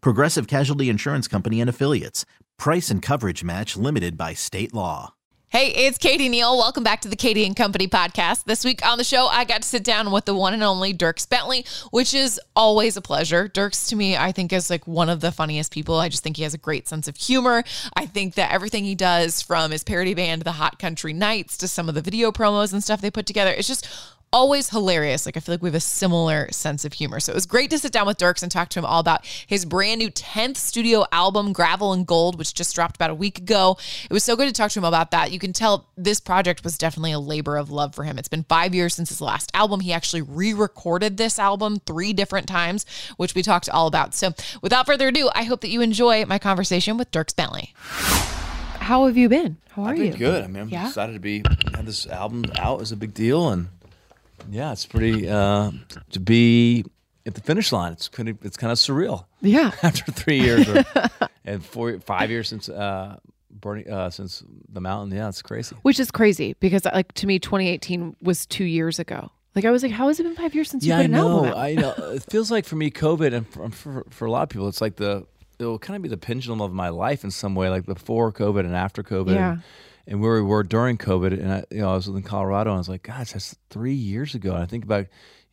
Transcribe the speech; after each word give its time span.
Progressive 0.00 0.46
Casualty 0.46 0.88
Insurance 0.88 1.28
Company 1.28 1.60
and 1.60 1.70
Affiliates. 1.70 2.24
Price 2.58 2.90
and 2.90 3.02
coverage 3.02 3.44
match 3.44 3.76
limited 3.76 4.16
by 4.16 4.34
state 4.34 4.72
law. 4.74 5.12
Hey, 5.48 5.68
it's 5.68 5.96
Katie 5.96 6.28
Neal. 6.28 6.58
Welcome 6.58 6.82
back 6.82 7.00
to 7.02 7.08
the 7.08 7.14
Katie 7.14 7.46
and 7.46 7.54
Company 7.54 7.86
podcast. 7.86 8.44
This 8.44 8.64
week 8.64 8.84
on 8.84 8.98
the 8.98 9.04
show, 9.04 9.26
I 9.28 9.44
got 9.44 9.62
to 9.62 9.68
sit 9.68 9.84
down 9.84 10.10
with 10.10 10.24
the 10.24 10.34
one 10.34 10.52
and 10.52 10.62
only 10.62 10.92
Dierks 10.92 11.26
Bentley, 11.26 11.64
which 11.92 12.14
is 12.14 12.40
always 12.56 12.96
a 12.96 13.00
pleasure. 13.00 13.48
Dierks, 13.48 13.88
to 13.88 13.96
me, 13.96 14.16
I 14.16 14.32
think 14.32 14.52
is 14.52 14.70
like 14.70 14.88
one 14.88 15.08
of 15.08 15.20
the 15.20 15.30
funniest 15.30 15.72
people. 15.72 16.00
I 16.00 16.08
just 16.08 16.24
think 16.24 16.36
he 16.36 16.42
has 16.42 16.52
a 16.52 16.58
great 16.58 16.88
sense 16.88 17.06
of 17.06 17.16
humor. 17.16 17.62
I 17.94 18.06
think 18.06 18.34
that 18.34 18.50
everything 18.50 18.84
he 18.84 18.96
does, 18.96 19.40
from 19.40 19.70
his 19.70 19.84
parody 19.84 20.14
band, 20.14 20.42
The 20.42 20.52
Hot 20.52 20.80
Country 20.80 21.12
Knights, 21.12 21.56
to 21.58 21.68
some 21.68 21.88
of 21.88 21.94
the 21.94 22.02
video 22.02 22.32
promos 22.32 22.72
and 22.72 22.82
stuff 22.82 23.00
they 23.00 23.10
put 23.10 23.24
together, 23.24 23.52
it's 23.52 23.68
just 23.68 23.88
always 24.32 24.68
hilarious. 24.70 25.24
Like 25.24 25.36
I 25.36 25.40
feel 25.40 25.54
like 25.54 25.62
we 25.62 25.68
have 25.68 25.74
a 25.74 25.80
similar 25.80 26.50
sense 26.52 26.84
of 26.84 26.92
humor. 26.92 27.20
So 27.20 27.32
it 27.32 27.34
was 27.34 27.46
great 27.46 27.70
to 27.70 27.78
sit 27.78 27.92
down 27.92 28.06
with 28.06 28.18
Dierks 28.18 28.42
and 28.42 28.50
talk 28.52 28.68
to 28.70 28.78
him 28.78 28.84
all 28.84 29.00
about 29.00 29.24
his 29.46 29.64
brand 29.64 29.98
new 30.00 30.10
10th 30.10 30.56
studio 30.56 31.04
album, 31.12 31.52
Gravel 31.52 31.92
and 31.92 32.06
Gold, 32.06 32.38
which 32.38 32.52
just 32.54 32.74
dropped 32.74 32.96
about 32.96 33.10
a 33.10 33.14
week 33.14 33.38
ago. 33.38 33.76
It 34.04 34.12
was 34.12 34.24
so 34.24 34.36
good 34.36 34.46
to 34.46 34.52
talk 34.52 34.70
to 34.72 34.78
him 34.80 34.84
about 34.84 35.10
that. 35.12 35.32
You 35.32 35.38
can 35.38 35.52
tell 35.52 35.88
this 35.96 36.20
project 36.20 36.64
was 36.64 36.76
definitely 36.76 37.12
a 37.12 37.18
labor 37.20 37.56
of 37.56 37.70
love 37.70 37.94
for 37.94 38.04
him. 38.04 38.18
It's 38.18 38.28
been 38.28 38.44
five 38.44 38.74
years 38.74 38.94
since 38.94 39.08
his 39.08 39.20
last 39.20 39.50
album. 39.54 39.80
He 39.80 39.92
actually 39.92 40.22
re-recorded 40.22 41.16
this 41.16 41.38
album 41.38 41.80
three 41.86 42.12
different 42.12 42.46
times, 42.48 42.84
which 43.16 43.34
we 43.34 43.42
talked 43.42 43.68
all 43.70 43.86
about. 43.86 44.14
So 44.14 44.34
without 44.60 44.86
further 44.86 45.08
ado, 45.08 45.30
I 45.34 45.44
hope 45.44 45.60
that 45.62 45.70
you 45.70 45.80
enjoy 45.80 46.24
my 46.26 46.38
conversation 46.38 46.96
with 46.98 47.10
Dierks 47.10 47.34
Bentley. 47.34 47.74
How 48.80 49.06
have 49.06 49.16
you 49.16 49.28
been? 49.28 49.56
How 49.70 49.82
are 49.82 49.90
I've 49.90 49.98
you? 49.98 50.12
good. 50.12 50.44
I 50.44 50.46
mean, 50.46 50.62
I'm 50.62 50.68
Yeah? 50.68 50.86
excited 50.86 51.14
to 51.14 51.18
be 51.20 51.42
have 51.74 51.86
this 51.86 52.06
album 52.06 52.44
out 52.56 52.80
is 52.82 52.92
a 52.92 52.96
big 52.96 53.12
deal, 53.14 53.48
and 53.48 53.68
yeah, 54.50 54.72
it's 54.72 54.86
pretty 54.86 55.28
uh, 55.28 55.70
to 56.10 56.20
be 56.20 56.84
at 57.26 57.34
the 57.34 57.40
finish 57.40 57.72
line. 57.72 57.92
It's 57.92 58.08
kind 58.08 58.28
of 58.28 58.38
it's 58.44 58.56
kind 58.56 58.70
of 58.72 58.78
surreal 58.78 59.26
Yeah. 59.40 59.72
after 59.82 60.10
three 60.12 60.40
years 60.40 60.68
or, 60.68 60.84
and 61.44 61.64
four 61.64 61.98
five 62.00 62.30
years 62.30 62.48
since 62.48 62.68
uh, 62.68 63.18
burning 63.50 63.90
uh, 63.90 64.10
since 64.10 64.44
the 64.68 64.80
mountain. 64.80 65.16
Yeah, 65.16 65.28
it's 65.28 65.42
crazy. 65.42 65.76
Which 65.82 65.98
is 66.00 66.10
crazy 66.10 66.54
because, 66.60 66.84
like, 66.84 67.12
to 67.14 67.26
me, 67.26 67.38
2018 67.38 68.16
was 68.22 68.46
two 68.46 68.64
years 68.64 68.98
ago. 68.98 69.30
Like, 69.54 69.64
I 69.64 69.70
was 69.70 69.82
like, 69.82 69.92
how 69.92 70.08
has 70.08 70.20
it 70.20 70.24
been 70.24 70.36
five 70.36 70.54
years 70.54 70.70
since 70.70 70.84
yeah, 70.84 70.96
you 70.96 71.00
I 71.00 71.04
put 71.04 71.06
an 71.06 71.10
know. 71.12 71.28
album 71.28 71.50
out? 71.50 71.56
I 71.56 71.74
know. 71.74 71.94
It 72.12 72.24
feels 72.30 72.50
like 72.50 72.66
for 72.66 72.76
me, 72.76 72.90
COVID, 72.90 73.32
and 73.32 73.48
for, 73.48 73.70
for 73.70 74.06
for 74.10 74.26
a 74.26 74.30
lot 74.30 74.42
of 74.42 74.48
people, 74.50 74.68
it's 74.68 74.80
like 74.80 74.96
the 74.96 75.26
it'll 75.58 75.78
kind 75.78 75.96
of 75.96 76.02
be 76.02 76.08
the 76.08 76.18
pendulum 76.18 76.60
of 76.60 76.72
my 76.72 76.90
life 76.90 77.24
in 77.24 77.30
some 77.30 77.54
way, 77.54 77.70
like 77.70 77.86
before 77.86 78.32
COVID 78.32 78.60
and 78.60 78.76
after 78.76 79.02
COVID. 79.02 79.34
Yeah. 79.34 79.52
And, 79.52 79.62
and 80.06 80.20
where 80.20 80.34
we 80.34 80.42
were 80.42 80.62
during 80.62 80.98
COVID, 80.98 81.32
and 81.32 81.52
I, 81.52 81.64
you 81.70 81.80
know, 81.80 81.90
I 81.90 81.94
was 81.94 82.06
in 82.06 82.22
Colorado, 82.22 82.70
and 82.70 82.76
I 82.76 82.78
was 82.78 82.88
like, 82.88 83.02
"Gosh, 83.02 83.32
that's 83.32 83.56
three 83.70 83.94
years 83.94 84.34
ago." 84.34 84.54
And 84.54 84.62
I 84.62 84.66
think 84.66 84.84
about 84.84 85.06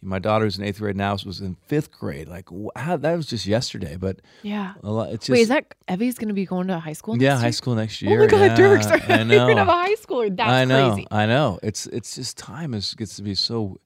my 0.06 0.20
daughter 0.20 0.46
who's 0.46 0.58
in 0.58 0.64
eighth 0.66 0.80
grade 0.80 0.96
now 0.98 1.16
she 1.16 1.28
was 1.28 1.40
in 1.40 1.56
fifth 1.68 1.92
grade. 1.92 2.28
Like, 2.28 2.52
wow, 2.52 2.98
that 2.98 3.16
was 3.16 3.26
just 3.28 3.46
yesterday. 3.46 3.96
But 3.96 4.20
yeah. 4.42 4.74
lot, 4.82 5.10
it's 5.10 5.28
just 5.28 5.30
Wait, 5.34 5.42
is 5.42 5.48
that 5.48 5.74
Evie's 5.88 6.16
going 6.18 6.28
to 6.28 6.34
be 6.34 6.46
going 6.46 6.68
to 6.68 6.80
high 6.80 6.94
school? 6.94 7.18
yeah, 7.18 7.30
next 7.32 7.42
high 7.42 7.52
school 7.52 7.76
next 7.76 8.02
year. 8.02 8.12
Oh 8.12 8.14
year. 8.14 8.22
my 8.24 8.28
God, 8.28 8.42
yeah, 8.42 8.58
Dierks! 8.58 8.86
I 9.10 9.16
You're 9.18 9.26
know. 9.26 9.46
going 9.46 9.56
to 9.56 9.62
have 9.62 9.68
a 9.70 9.72
high 9.72 9.96
schooler. 9.96 10.36
That's 10.36 10.50
I 10.50 10.66
know, 10.66 10.94
crazy. 10.94 11.08
I 11.12 11.26
know. 11.26 11.60
It's 11.64 11.86
it's 11.88 12.16
just 12.16 12.38
time 12.38 12.74
is 12.74 12.94
gets 12.96 13.16
to 13.16 13.24
be 13.24 13.36
so, 13.36 13.80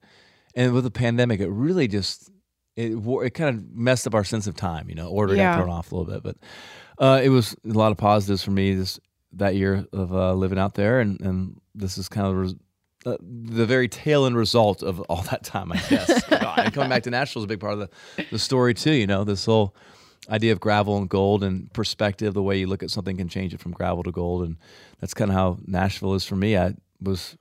and 0.56 0.74
with 0.74 0.84
the 0.84 0.92
pandemic, 0.92 1.40
it 1.40 1.50
really 1.50 1.88
just 1.88 2.30
it 2.76 2.94
it 2.94 3.30
kind 3.32 3.56
of 3.56 3.76
messed 3.76 4.08
up 4.08 4.16
our 4.16 4.24
sense 4.24 4.48
of 4.48 4.56
time. 4.56 4.90
You 4.90 4.96
know, 4.96 5.10
order 5.10 5.36
Yeah. 5.36 5.56
got 5.56 5.64
thrown 5.64 5.70
off 5.76 5.92
a 5.92 5.96
little 5.96 6.12
bit, 6.12 6.24
but 6.24 6.38
uh, 7.04 7.22
it 7.24 7.30
was 7.30 7.56
a 7.64 7.74
lot 7.74 7.92
of 7.92 7.98
positives 7.98 8.44
for 8.44 8.52
me 8.52 8.74
this 8.74 9.00
that 9.38 9.56
year 9.56 9.86
of 9.94 10.14
uh, 10.14 10.34
living 10.34 10.60
out 10.60 10.74
there, 10.76 11.00
and 11.00 11.20
and 11.22 11.60
this 11.74 11.98
is 11.98 12.10
kind 12.10 12.28
of 12.28 12.34
the 12.34 12.40
res- 12.40 12.56
uh, 13.06 13.18
the 13.22 13.66
very 13.66 13.88
tail 13.88 14.26
end 14.26 14.36
result 14.36 14.84
of 14.84 15.00
all 15.02 15.22
that 15.32 15.44
time, 15.44 15.72
I 15.72 15.78
guess. 15.90 16.24
You 16.32 16.38
know, 16.40 16.54
and 16.58 16.74
coming 16.74 16.90
back 16.90 17.04
to 17.04 17.10
Nashville 17.10 17.42
is 17.42 17.46
a 17.46 17.48
big 17.48 17.60
part 17.60 17.74
of 17.74 17.80
the 17.80 17.90
the 18.32 18.40
story 18.40 18.74
too. 18.74 18.92
You 18.94 19.08
know, 19.08 19.24
this 19.24 19.46
whole 19.46 19.76
idea 20.30 20.52
of 20.52 20.60
gravel 20.60 20.98
and 20.98 21.08
gold 21.08 21.44
and 21.44 21.72
perspective, 21.74 22.34
the 22.34 22.44
way 22.44 22.58
you 22.60 22.68
look 22.68 22.84
at 22.84 22.92
something 22.92 23.16
can 23.18 23.30
change 23.30 23.54
it 23.54 23.60
from 23.62 23.72
gravel 23.72 24.04
to 24.04 24.12
gold, 24.12 24.44
and 24.46 24.58
that's 25.00 25.14
kind 25.14 25.32
of 25.32 25.36
how 25.36 25.58
Nashville 25.66 26.16
is 26.16 26.26
for 26.26 26.36
me. 26.36 26.58
I 26.58 26.74
was 27.02 27.38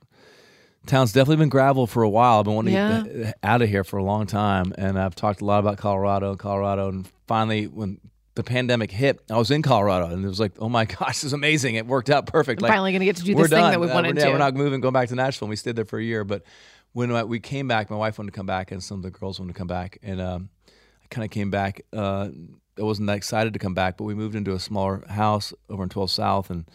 town's 0.85 1.11
definitely 1.11 1.37
been 1.37 1.49
gravel 1.49 1.85
for 1.87 2.03
a 2.03 2.09
while. 2.09 2.39
I've 2.39 2.45
been 2.45 2.53
wanting 2.55 2.73
Yeah. 2.75 3.03
to 3.03 3.09
get 3.09 3.37
out 3.43 3.61
of 3.61 3.67
here 3.67 3.83
for 3.83 3.97
a 3.97 4.03
long 4.03 4.25
time, 4.25 4.73
and 4.77 4.97
I've 4.97 5.15
talked 5.15 5.41
a 5.41 5.45
lot 5.45 5.59
about 5.59 5.77
Colorado 5.77 6.29
and 6.29 6.39
Colorado, 6.39 6.87
and 6.87 7.05
finally 7.27 7.65
when 7.67 7.99
the 8.37 8.43
pandemic 8.43 8.91
hit, 8.91 9.19
I 9.29 9.37
was 9.37 9.51
in 9.51 9.61
Colorado, 9.61 10.07
and 10.07 10.23
it 10.23 10.27
was 10.27 10.39
like, 10.39 10.53
oh 10.59 10.69
my 10.69 10.85
gosh, 10.99 11.15
this 11.15 11.25
is 11.25 11.33
amazing! 11.33 11.75
It 11.75 11.85
worked 11.85 12.09
out 12.09 12.27
perfect. 12.27 12.61
Like, 12.61 12.71
finally 12.71 12.91
going 12.91 13.01
to 13.01 13.05
get 13.05 13.17
to 13.17 13.23
do 13.23 13.35
this 13.35 13.49
thing 13.49 13.59
done. 13.59 13.71
that 13.71 13.79
we 13.81 13.89
Uh, 13.89 13.93
wanted 13.93 14.15
we're, 14.15 14.21
yeah, 14.21 14.31
we're 14.31 14.37
not 14.37 14.53
moving, 14.55 14.79
going 14.79 14.93
back 14.93 15.09
to 15.09 15.15
Nashville. 15.15 15.47
And 15.47 15.49
we 15.49 15.55
stayed 15.57 15.75
there 15.75 15.85
for 15.85 15.99
a 15.99 16.03
year, 16.03 16.23
but 16.23 16.43
when 16.93 17.11
uh, 17.11 17.25
we 17.25 17.39
came 17.39 17.67
back, 17.67 17.89
my 17.89 17.97
wife 17.97 18.17
wanted 18.17 18.31
to 18.31 18.35
come 18.37 18.45
back, 18.45 18.71
and 18.71 18.81
some 18.81 18.97
of 18.97 19.03
the 19.03 19.11
girls 19.11 19.39
wanted 19.39 19.53
to 19.53 19.57
come 19.57 19.67
back, 19.67 19.97
and 20.01 20.21
um, 20.21 20.49
I 21.03 21.07
kind 21.09 21.25
of 21.25 21.31
came 21.31 21.51
back. 21.51 21.81
Uh, 21.91 22.29
I 22.79 22.83
wasn't 22.83 23.07
that 23.07 23.17
excited 23.17 23.53
to 23.53 23.59
come 23.59 23.73
back, 23.73 23.97
but 23.97 24.05
we 24.05 24.13
moved 24.13 24.35
into 24.35 24.53
a 24.53 24.59
smaller 24.59 25.03
house 25.09 25.53
over 25.69 25.83
in 25.83 25.89
12 25.89 26.11
South, 26.11 26.49
and 26.49 26.65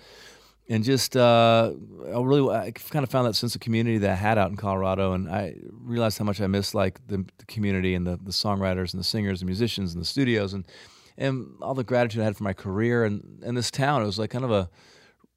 and 0.68 0.84
just 0.84 1.16
uh, 1.16 1.72
I 2.06 2.20
really 2.20 2.54
I 2.54 2.70
kind 2.72 3.02
of 3.02 3.10
found 3.10 3.26
that 3.26 3.34
sense 3.34 3.54
of 3.54 3.60
community 3.60 3.98
that 3.98 4.10
I 4.10 4.14
had 4.14 4.38
out 4.38 4.50
in 4.50 4.56
Colorado, 4.56 5.12
and 5.12 5.28
I 5.28 5.54
realized 5.70 6.18
how 6.18 6.24
much 6.24 6.40
I 6.40 6.46
missed 6.46 6.74
like 6.74 7.06
the, 7.06 7.24
the 7.38 7.46
community 7.46 7.94
and 7.94 8.06
the, 8.06 8.16
the 8.22 8.30
songwriters 8.30 8.92
and 8.92 9.00
the 9.00 9.04
singers 9.04 9.42
and 9.42 9.48
musicians 9.48 9.92
and 9.92 10.00
the 10.00 10.06
studios 10.06 10.52
and 10.54 10.66
and 11.22 11.55
all 11.62 11.75
the 11.75 11.84
gratitude 11.84 12.21
I 12.21 12.25
had 12.25 12.37
for 12.37 12.44
my 12.44 12.53
career 12.53 13.05
and 13.05 13.43
and 13.44 13.56
this 13.56 13.71
town. 13.71 14.03
It 14.03 14.06
was 14.06 14.19
like 14.19 14.31
kind 14.31 14.44
of 14.44 14.50
a 14.50 14.69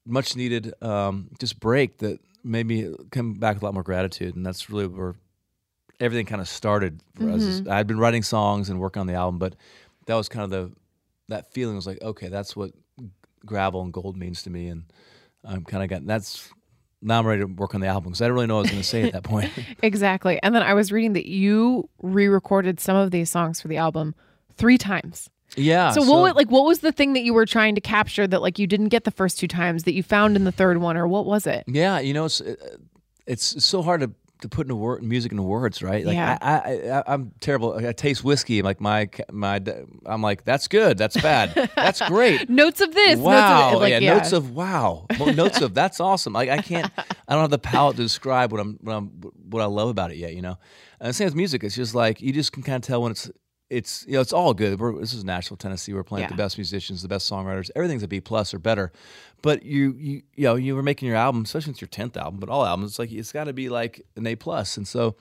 much 0.04 0.36
needed 0.36 0.74
um, 0.82 1.30
just 1.38 1.60
break 1.60 1.98
that 1.98 2.20
made 2.44 2.66
me 2.66 2.94
come 3.10 3.34
back 3.34 3.54
with 3.54 3.62
a 3.62 3.66
lot 3.66 3.74
more 3.74 3.82
gratitude, 3.82 4.36
and 4.36 4.44
that's 4.44 4.68
really 4.68 4.86
where 4.86 5.14
everything 6.00 6.26
kind 6.26 6.40
of 6.40 6.48
started. 6.48 7.00
For 7.14 7.30
us. 7.30 7.42
Mm-hmm. 7.42 7.70
I'd 7.70 7.86
been 7.86 7.98
writing 7.98 8.22
songs 8.22 8.68
and 8.68 8.80
working 8.80 9.00
on 9.00 9.06
the 9.06 9.14
album, 9.14 9.38
but 9.38 9.54
that 10.06 10.14
was 10.14 10.28
kind 10.28 10.44
of 10.44 10.50
the 10.50 10.72
that 11.28 11.52
feeling 11.52 11.76
was 11.76 11.86
like, 11.86 12.02
okay, 12.02 12.28
that's 12.28 12.56
what 12.56 12.72
gravel 13.44 13.82
and 13.82 13.92
gold 13.92 14.16
means 14.16 14.42
to 14.42 14.50
me, 14.50 14.68
and 14.68 14.84
I'm 15.44 15.64
kind 15.64 15.84
of 15.84 15.88
got 15.88 16.04
that's 16.06 16.50
now 17.00 17.20
I'm 17.20 17.26
ready 17.26 17.42
to 17.42 17.46
work 17.46 17.74
on 17.74 17.80
the 17.80 17.86
album 17.86 18.10
because 18.10 18.22
I 18.22 18.24
didn't 18.24 18.34
really 18.34 18.46
know 18.48 18.56
what 18.56 18.60
I 18.60 18.62
was 18.62 18.70
going 18.70 18.82
to 18.82 18.88
say 18.88 19.02
at 19.04 19.12
that 19.12 19.22
point. 19.22 19.52
Exactly. 19.82 20.40
And 20.42 20.54
then 20.54 20.62
I 20.62 20.74
was 20.74 20.90
reading 20.90 21.12
that 21.12 21.28
you 21.28 21.88
re-recorded 22.02 22.80
some 22.80 22.96
of 22.96 23.10
these 23.10 23.30
songs 23.30 23.60
for 23.60 23.68
the 23.68 23.76
album 23.76 24.14
three 24.56 24.78
times. 24.78 25.30
Yeah. 25.54 25.90
so, 25.90 26.02
what 26.02 26.36
like 26.36 26.50
what 26.50 26.64
was 26.64 26.80
the 26.80 26.92
thing 26.92 27.12
that 27.12 27.22
you 27.22 27.32
were 27.32 27.46
trying 27.46 27.74
to 27.74 27.80
capture 27.80 28.26
that 28.26 28.42
like 28.42 28.58
you 28.58 28.66
didn't 28.66 28.88
get 28.88 29.04
the 29.04 29.10
first 29.10 29.38
two 29.38 29.48
times 29.48 29.84
that 29.84 29.94
you 29.94 30.02
found 30.02 30.36
in 30.36 30.44
the 30.44 30.52
third 30.52 30.78
one 30.78 30.96
or 30.96 31.06
what 31.06 31.26
was 31.26 31.46
it? 31.46 31.64
Yeah, 31.66 31.98
you 31.98 32.12
know, 32.14 32.24
it's 32.24 32.40
uh, 32.40 32.54
it's, 33.26 33.54
it's 33.54 33.64
so 33.64 33.82
hard 33.82 34.00
to 34.00 34.10
to 34.42 34.48
put 34.48 34.66
into 34.66 34.76
word 34.76 35.02
music 35.02 35.32
into 35.32 35.42
words, 35.42 35.82
right? 35.82 36.04
Like 36.04 36.14
Yeah. 36.14 36.36
I, 36.40 36.54
I, 36.54 36.98
I 36.98 37.02
I'm 37.06 37.32
terrible. 37.40 37.74
I 37.74 37.92
taste 37.92 38.22
whiskey. 38.22 38.62
Like 38.62 38.80
my 38.80 39.08
my 39.30 39.62
I'm 40.04 40.20
like 40.22 40.44
that's 40.44 40.68
good, 40.68 40.98
that's 40.98 41.18
bad, 41.20 41.70
that's 41.74 42.00
great. 42.02 42.48
Notes 42.56 42.80
of 42.80 42.92
this, 42.92 43.18
Wow, 43.18 43.60
notes 43.60 43.74
of 43.74 43.80
like, 43.80 43.90
yeah, 43.90 43.98
yeah, 43.98 44.14
notes 44.14 44.32
of 44.32 44.50
wow, 44.50 45.06
notes 45.18 45.60
of 45.62 45.74
that's 45.74 46.00
awesome. 46.00 46.32
Like 46.32 46.50
I 46.50 46.58
can't, 46.58 46.90
I 46.98 47.32
don't 47.32 47.40
have 47.40 47.50
the 47.50 47.58
palate 47.58 47.96
to 47.96 48.02
describe 48.02 48.52
what 48.52 48.60
I'm, 48.60 48.78
what 48.82 48.92
I'm, 48.92 49.06
what 49.48 49.62
I 49.62 49.66
love 49.66 49.88
about 49.88 50.10
it 50.10 50.18
yet. 50.18 50.34
You 50.34 50.42
know, 50.42 50.58
and 51.00 51.08
the 51.10 51.14
same 51.14 51.26
with 51.26 51.34
music. 51.34 51.64
It's 51.64 51.74
just 51.74 51.94
like 51.94 52.20
you 52.20 52.32
just 52.32 52.52
can 52.52 52.62
kind 52.62 52.76
of 52.76 52.82
tell 52.82 53.02
when 53.02 53.12
it's, 53.12 53.30
it's, 53.68 54.04
you 54.06 54.12
know, 54.14 54.20
it's 54.20 54.32
all 54.32 54.54
good. 54.54 54.78
We're, 54.78 54.98
this 55.00 55.12
is 55.12 55.24
Nashville, 55.24 55.56
Tennessee. 55.56 55.92
We're 55.92 56.04
playing 56.04 56.24
with 56.24 56.30
Yeah. 56.30 56.36
the 56.36 56.42
best 56.42 56.56
musicians, 56.58 57.02
the 57.02 57.08
best 57.08 57.30
songwriters. 57.30 57.70
Everything's 57.74 58.02
a 58.04 58.08
B 58.08 58.20
plus 58.20 58.54
or 58.54 58.58
better. 58.58 58.92
But 59.42 59.64
you, 59.64 59.94
you, 59.98 60.22
you 60.34 60.44
know, 60.44 60.54
you 60.54 60.76
were 60.76 60.82
making 60.82 61.08
your 61.08 61.16
album, 61.16 61.42
especially 61.42 61.66
since 61.72 61.80
your 61.80 61.88
tenth 61.88 62.16
album, 62.16 62.38
but 62.40 62.48
all 62.48 62.64
albums, 62.64 62.92
it's 62.92 62.98
like 62.98 63.10
it's 63.12 63.32
got 63.32 63.44
to 63.44 63.52
be 63.52 63.68
like 63.68 64.02
an 64.16 64.26
A 64.26 64.36
plus. 64.36 64.76
And 64.76 64.86
so, 64.86 65.16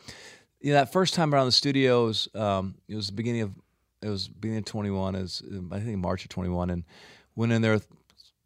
you 0.62 0.72
know, 0.74 0.80
that 0.80 0.92
first 0.92 1.14
time 1.16 1.34
around 1.34 1.48
the 1.48 1.52
studio 1.52 2.06
was, 2.06 2.28
um, 2.36 2.76
it 2.88 2.96
was 2.96 3.08
the 3.08 3.14
beginning 3.14 3.42
of, 3.42 3.52
it 4.02 4.10
was 4.10 4.28
beginning 4.28 4.60
of 4.60 4.66
21, 4.66 5.16
is 5.16 5.42
I 5.72 5.80
think 5.80 5.98
March 5.98 6.24
of 6.24 6.30
21, 6.30 6.70
and 6.70 6.84
went 7.36 7.52
in 7.52 7.62
there 7.64 7.74
with 7.74 7.88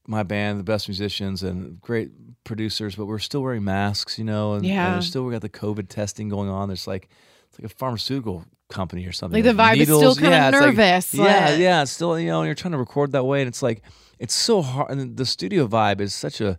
my 0.07 0.23
band, 0.23 0.59
the 0.59 0.63
best 0.63 0.87
musicians 0.87 1.43
and 1.43 1.79
great 1.81 2.09
producers, 2.45 2.95
but 2.95 3.05
we're 3.05 3.19
still 3.19 3.41
wearing 3.43 3.63
masks, 3.65 4.17
you 4.17 4.23
know, 4.23 4.53
and, 4.53 4.65
Yeah. 4.65 4.93
and 4.95 5.03
still 5.03 5.23
we 5.25 5.33
got 5.33 5.41
the 5.41 5.49
COVID 5.49 5.89
testing 5.89 6.29
going 6.29 6.49
on. 6.49 6.69
There's 6.69 6.87
like 6.87 7.09
it's 7.49 7.59
like 7.59 7.69
a 7.71 7.75
pharmaceutical 7.75 8.45
company 8.69 9.05
or 9.05 9.11
something. 9.11 9.43
Like 9.43 9.55
the 9.55 9.61
vibe 9.61 9.77
is 9.77 9.83
still 9.87 9.97
needles. 9.99 10.19
kinda 10.19 10.35
Yeah, 10.35 10.49
like- 10.49 10.61
nervous, 10.75 11.13
yeah, 11.13 11.23
like- 11.49 11.59
yeah, 11.59 11.83
still 11.85 12.19
you 12.19 12.27
know, 12.27 12.41
and 12.41 12.47
you're 12.47 12.55
trying 12.55 12.71
to 12.73 12.77
record 12.77 13.11
that 13.13 13.23
way, 13.25 13.41
and 13.41 13.47
it's 13.47 13.61
like 13.63 13.81
it's 14.19 14.33
so 14.33 14.61
hard. 14.61 14.91
And 14.91 15.17
the 15.17 15.25
studio 15.25 15.67
vibe 15.67 16.01
is 16.01 16.13
such 16.13 16.39
a, 16.41 16.57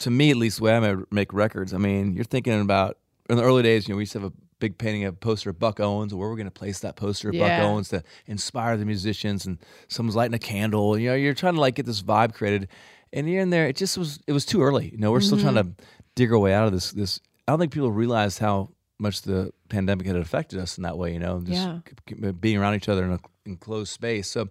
to 0.00 0.10
me 0.10 0.30
at 0.30 0.36
least, 0.36 0.58
the 0.58 0.64
way 0.64 0.76
I 0.76 0.96
make 1.10 1.32
records. 1.32 1.72
I 1.74 1.78
mean, 1.78 2.14
you're 2.14 2.24
thinking 2.24 2.60
about 2.60 2.98
in 3.28 3.36
the 3.36 3.42
early 3.42 3.62
days. 3.62 3.86
You 3.86 3.94
know, 3.94 3.98
we 3.98 4.02
used 4.02 4.12
to 4.12 4.20
have 4.20 4.32
a 4.32 4.34
big 4.58 4.76
painting 4.76 5.04
of 5.04 5.14
a 5.14 5.16
poster 5.16 5.50
of 5.50 5.58
Buck 5.58 5.78
Owens, 5.80 6.14
where 6.14 6.28
we're 6.28 6.36
going 6.36 6.46
to 6.46 6.50
place 6.50 6.80
that 6.80 6.96
poster 6.96 7.28
of 7.28 7.34
Yeah. 7.34 7.60
Buck 7.60 7.70
Owens 7.70 7.88
to 7.90 8.02
inspire 8.26 8.76
the 8.76 8.84
musicians, 8.84 9.46
and 9.46 9.58
someone's 9.88 10.16
lighting 10.16 10.34
a 10.34 10.38
candle. 10.38 10.98
You 10.98 11.10
know, 11.10 11.14
you're 11.14 11.34
trying 11.34 11.54
to 11.54 11.60
like 11.60 11.74
get 11.76 11.86
this 11.86 12.02
vibe 12.02 12.34
created, 12.34 12.68
and 13.12 13.28
you're 13.30 13.40
in 13.42 13.50
there. 13.50 13.66
It 13.68 13.76
just 13.76 13.96
was. 13.98 14.18
It 14.26 14.32
was 14.32 14.44
too 14.44 14.62
early. 14.62 14.90
You 14.90 14.98
know, 14.98 15.12
we're 15.12 15.20
still 15.20 15.38
trying 15.38 15.54
Mm-hmm. 15.54 15.72
to 15.72 15.84
dig 16.16 16.32
our 16.32 16.38
way 16.38 16.52
out 16.54 16.66
of 16.66 16.72
this. 16.72 16.90
This 16.92 17.20
I 17.46 17.52
don't 17.52 17.60
think 17.60 17.72
people 17.72 17.92
realize 17.92 18.38
how 18.38 18.70
much 18.98 19.22
the 19.22 19.52
pandemic 19.70 20.06
had 20.06 20.16
affected 20.16 20.58
us 20.58 20.76
in 20.76 20.82
that 20.82 20.98
way. 20.98 21.12
You 21.12 21.18
know, 21.20 21.40
just 21.40 21.52
Yeah. 21.52 21.78
c- 22.08 22.32
being 22.32 22.58
around 22.58 22.74
each 22.74 22.88
other 22.88 23.04
in 23.04 23.12
a 23.12 23.18
enclosed 23.46 23.92
space. 23.92 24.28
So 24.28 24.48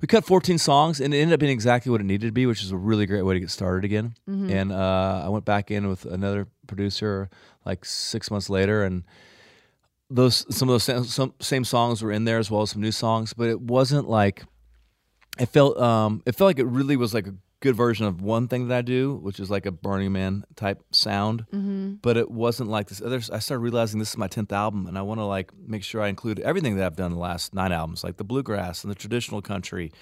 we 0.00 0.08
cut 0.08 0.24
14 0.24 0.58
songs, 0.58 1.00
and 1.00 1.14
it 1.14 1.18
ended 1.18 1.34
up 1.34 1.40
being 1.40 1.52
exactly 1.52 1.90
what 1.92 2.00
it 2.00 2.04
needed 2.04 2.26
to 2.26 2.32
be, 2.32 2.44
which 2.46 2.62
is 2.62 2.70
a 2.72 2.76
really 2.76 3.06
great 3.06 3.22
way 3.22 3.34
to 3.34 3.40
get 3.40 3.50
started 3.50 3.84
again. 3.84 4.14
Mm-hmm. 4.28 4.50
And 4.50 4.72
uh, 4.72 5.22
I 5.24 5.28
went 5.28 5.44
back 5.44 5.70
in 5.70 5.88
with 5.88 6.04
another 6.04 6.48
producer 6.66 7.30
like 7.64 7.84
six 7.84 8.30
months 8.30 8.50
later, 8.50 8.82
and 8.84 9.04
those 10.10 10.44
some 10.54 10.68
of 10.68 10.74
those 10.74 10.84
same, 10.84 11.04
some 11.04 11.34
same 11.40 11.64
songs 11.64 12.02
were 12.02 12.12
in 12.12 12.24
there 12.24 12.38
as 12.38 12.50
well 12.50 12.62
as 12.62 12.70
some 12.70 12.82
new 12.82 12.92
songs, 12.92 13.32
but 13.32 13.48
it 13.48 13.60
wasn't 13.60 14.08
like 14.08 14.44
it 15.38 15.46
felt 15.46 15.76
um 15.78 16.22
it 16.26 16.34
felt 16.36 16.48
like 16.48 16.58
it 16.58 16.66
really 16.66 16.96
was 16.96 17.12
like 17.12 17.26
a 17.26 17.34
good 17.60 17.74
version 17.74 18.06
of 18.06 18.20
one 18.20 18.48
thing 18.48 18.68
that 18.68 18.76
I 18.76 18.82
do, 18.82 19.14
which 19.14 19.40
is 19.40 19.50
like 19.50 19.66
a 19.66 19.72
Burning 19.72 20.12
Man 20.12 20.44
type 20.56 20.82
sound. 20.90 21.46
Mm-hmm. 21.52 21.94
But 22.02 22.16
it 22.16 22.30
wasn't 22.30 22.70
like 22.70 22.88
this 22.88 23.00
other. 23.00 23.16
I 23.32 23.38
started 23.38 23.60
realizing 23.60 23.98
this 23.98 24.10
is 24.10 24.18
my 24.18 24.28
tenth 24.28 24.52
album, 24.52 24.86
and 24.86 24.98
I 24.98 25.02
want 25.02 25.20
to 25.20 25.24
like 25.24 25.52
make 25.56 25.82
sure 25.82 26.02
I 26.02 26.08
include 26.08 26.40
everything 26.40 26.76
that 26.76 26.84
I've 26.86 26.96
done 26.96 27.12
the 27.12 27.18
last 27.18 27.54
nine 27.54 27.72
albums, 27.72 28.04
like 28.04 28.16
the 28.16 28.24
bluegrass 28.24 28.84
and 28.84 28.90
the 28.90 28.94
traditional 28.94 29.40
country, 29.40 29.92